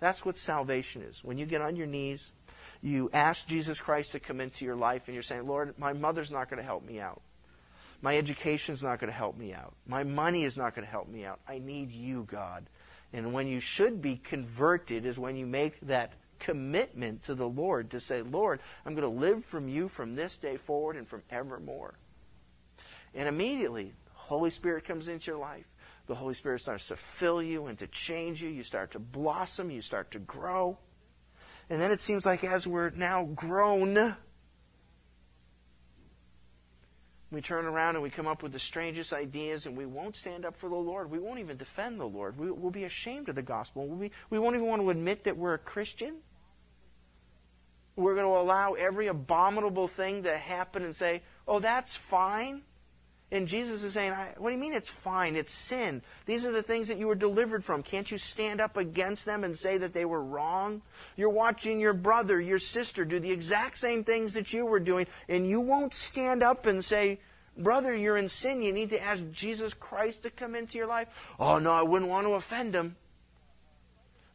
[0.00, 1.22] That's what salvation is.
[1.22, 2.32] When you get on your knees,
[2.82, 6.30] you ask Jesus Christ to come into your life, and you're saying, Lord, my mother's
[6.30, 7.20] not going to help me out.
[8.02, 9.74] My education's not going to help me out.
[9.86, 11.40] My money is not going to help me out.
[11.46, 12.64] I need you, God.
[13.12, 17.90] And when you should be converted is when you make that commitment to the Lord
[17.90, 21.22] to say, Lord, I'm going to live from you from this day forward and from
[21.30, 21.94] evermore.
[23.14, 25.66] And immediately, Holy Spirit comes into your life.
[26.10, 28.48] The Holy Spirit starts to fill you and to change you.
[28.48, 29.70] You start to blossom.
[29.70, 30.76] You start to grow.
[31.70, 34.16] And then it seems like as we're now grown,
[37.30, 40.44] we turn around and we come up with the strangest ideas and we won't stand
[40.44, 41.12] up for the Lord.
[41.12, 42.36] We won't even defend the Lord.
[42.36, 43.86] We, will be ashamed of the gospel.
[43.86, 46.16] We'll be, we won't even want to admit that we're a Christian.
[47.94, 52.62] We're going to allow every abominable thing to happen and say, oh, that's fine.
[53.32, 55.36] And Jesus is saying, What do you mean it's fine?
[55.36, 56.02] It's sin.
[56.26, 57.82] These are the things that you were delivered from.
[57.82, 60.82] Can't you stand up against them and say that they were wrong?
[61.16, 65.06] You're watching your brother, your sister do the exact same things that you were doing,
[65.28, 67.20] and you won't stand up and say,
[67.56, 68.62] Brother, you're in sin.
[68.62, 71.08] You need to ask Jesus Christ to come into your life.
[71.38, 72.96] Oh, no, I wouldn't want to offend him.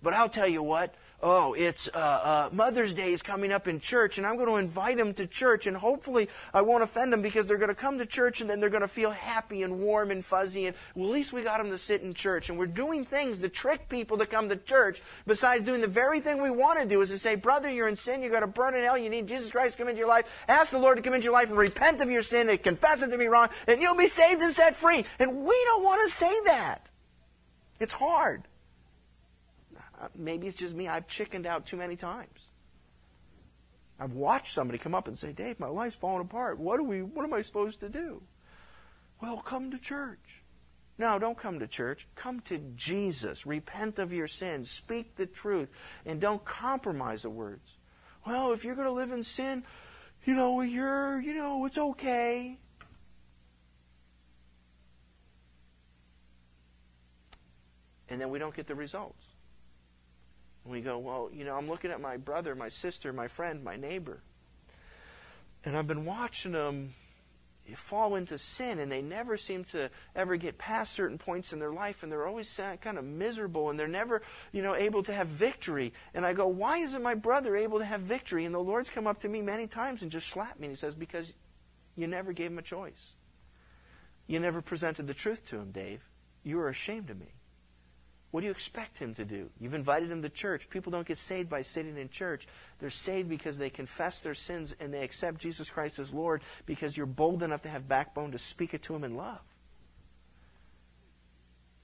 [0.01, 3.79] But I'll tell you what, oh, it's uh, uh, Mother's Day is coming up in
[3.79, 7.21] church, and I'm going to invite them to church, and hopefully I won't offend them
[7.21, 9.79] because they're going to come to church and then they're going to feel happy and
[9.79, 12.49] warm and fuzzy, and well, at least we got them to sit in church.
[12.49, 16.19] And we're doing things to trick people to come to church, besides doing the very
[16.19, 18.47] thing we want to do is to say, brother, you're in sin, you're going to
[18.47, 20.43] burn in hell, you need Jesus Christ to come into your life.
[20.47, 23.01] Ask the Lord to come into your life and repent of your sin and confess
[23.01, 25.05] it to be wrong, and you'll be saved and set free.
[25.19, 26.87] And we don't want to say that.
[27.79, 28.43] It's hard.
[30.15, 30.87] Maybe it's just me.
[30.87, 32.39] I've chickened out too many times.
[33.99, 36.59] I've watched somebody come up and say, Dave, my life's falling apart.
[36.59, 38.21] What, do we, what am I supposed to do?
[39.21, 40.43] Well, come to church.
[40.97, 42.07] No, don't come to church.
[42.15, 43.45] Come to Jesus.
[43.45, 44.69] Repent of your sins.
[44.69, 45.71] Speak the truth.
[46.05, 47.77] And don't compromise the words.
[48.25, 49.63] Well, if you're going to live in sin,
[50.25, 52.57] you know, you're, you know, it's okay.
[58.09, 59.24] And then we don't get the results.
[60.65, 63.63] And we go, well, you know, I'm looking at my brother, my sister, my friend,
[63.63, 64.19] my neighbor.
[65.63, 66.95] And I've been watching them
[67.73, 71.73] fall into sin and they never seem to ever get past certain points in their
[71.73, 75.27] life and they're always kind of miserable and they're never you know able to have
[75.27, 78.45] victory and i go why isn't my brother able to have victory?
[78.45, 80.79] And the lord's come up to me many times and just slapped me and he
[80.79, 81.33] says because
[81.95, 83.13] you never gave him a choice.
[84.27, 86.01] You never presented the truth to him dave.
[86.43, 87.33] You are ashamed of me
[88.35, 89.49] what do you expect him to do?
[89.61, 90.69] You've invited him to church.
[90.69, 92.49] People don't get saved by sitting in church.
[92.79, 96.97] They're saved because they confess their sins and they accept Jesus Christ as Lord because
[96.97, 99.39] you're bold enough to have backbone to speak it to him in love.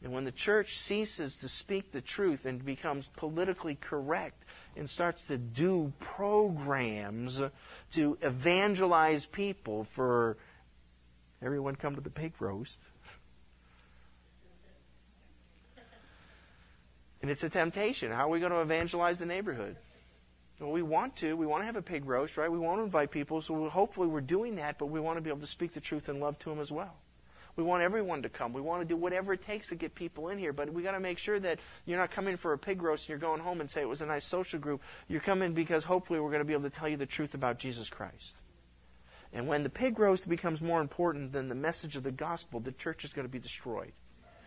[0.04, 4.44] And when the church ceases to speak the truth and becomes politically correct
[4.76, 7.42] and starts to do programs
[7.94, 10.36] to evangelize people for
[11.42, 12.91] everyone come to the pig roast
[17.22, 18.12] And it's a temptation.
[18.12, 19.76] How are we going to evangelize the neighborhood?
[20.60, 21.36] Well, we want to.
[21.36, 22.52] We want to have a pig roast, right?
[22.52, 25.30] We want to invite people, so hopefully we're doing that, but we want to be
[25.30, 26.96] able to speak the truth and love to them as well.
[27.56, 28.54] We want everyone to come.
[28.54, 30.92] We want to do whatever it takes to get people in here, but we got
[30.92, 33.60] to make sure that you're not coming for a pig roast and you're going home
[33.60, 34.82] and say it was a nice social group.
[35.08, 37.60] You're coming because hopefully we're going to be able to tell you the truth about
[37.60, 38.36] Jesus Christ.
[39.34, 42.72] And when the pig roast becomes more important than the message of the gospel, the
[42.72, 43.94] church is going to be destroyed.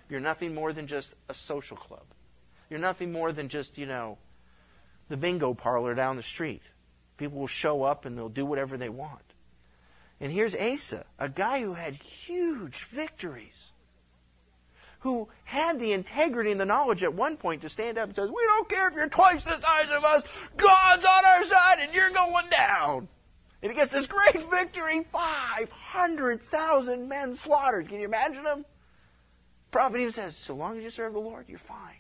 [0.09, 2.05] You're nothing more than just a social club.
[2.71, 4.19] You're nothing more than just, you know,
[5.09, 6.63] the bingo parlor down the street.
[7.17, 9.21] People will show up and they'll do whatever they want.
[10.21, 13.73] And here's Asa, a guy who had huge victories,
[15.01, 18.31] who had the integrity and the knowledge at one point to stand up and says,
[18.31, 20.23] We don't care if you're twice the size of us,
[20.57, 23.09] God's on our side and you're going down.
[23.63, 27.89] And he gets this great victory 500,000 men slaughtered.
[27.89, 28.65] Can you imagine him?
[29.71, 31.94] Prophet even says, So long as you serve the Lord, you're fine.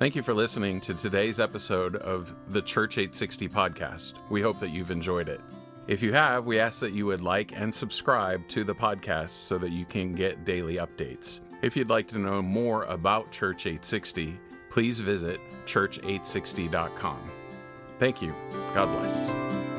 [0.00, 4.14] Thank you for listening to today's episode of the Church 860 podcast.
[4.28, 5.40] We hope that you've enjoyed it.
[5.86, 9.56] If you have, we ask that you would like and subscribe to the podcast so
[9.58, 11.42] that you can get daily updates.
[11.62, 14.38] If you'd like to know more about Church 860,
[14.68, 17.30] please visit church860.com.
[18.00, 18.34] Thank you.
[18.74, 19.73] God bless.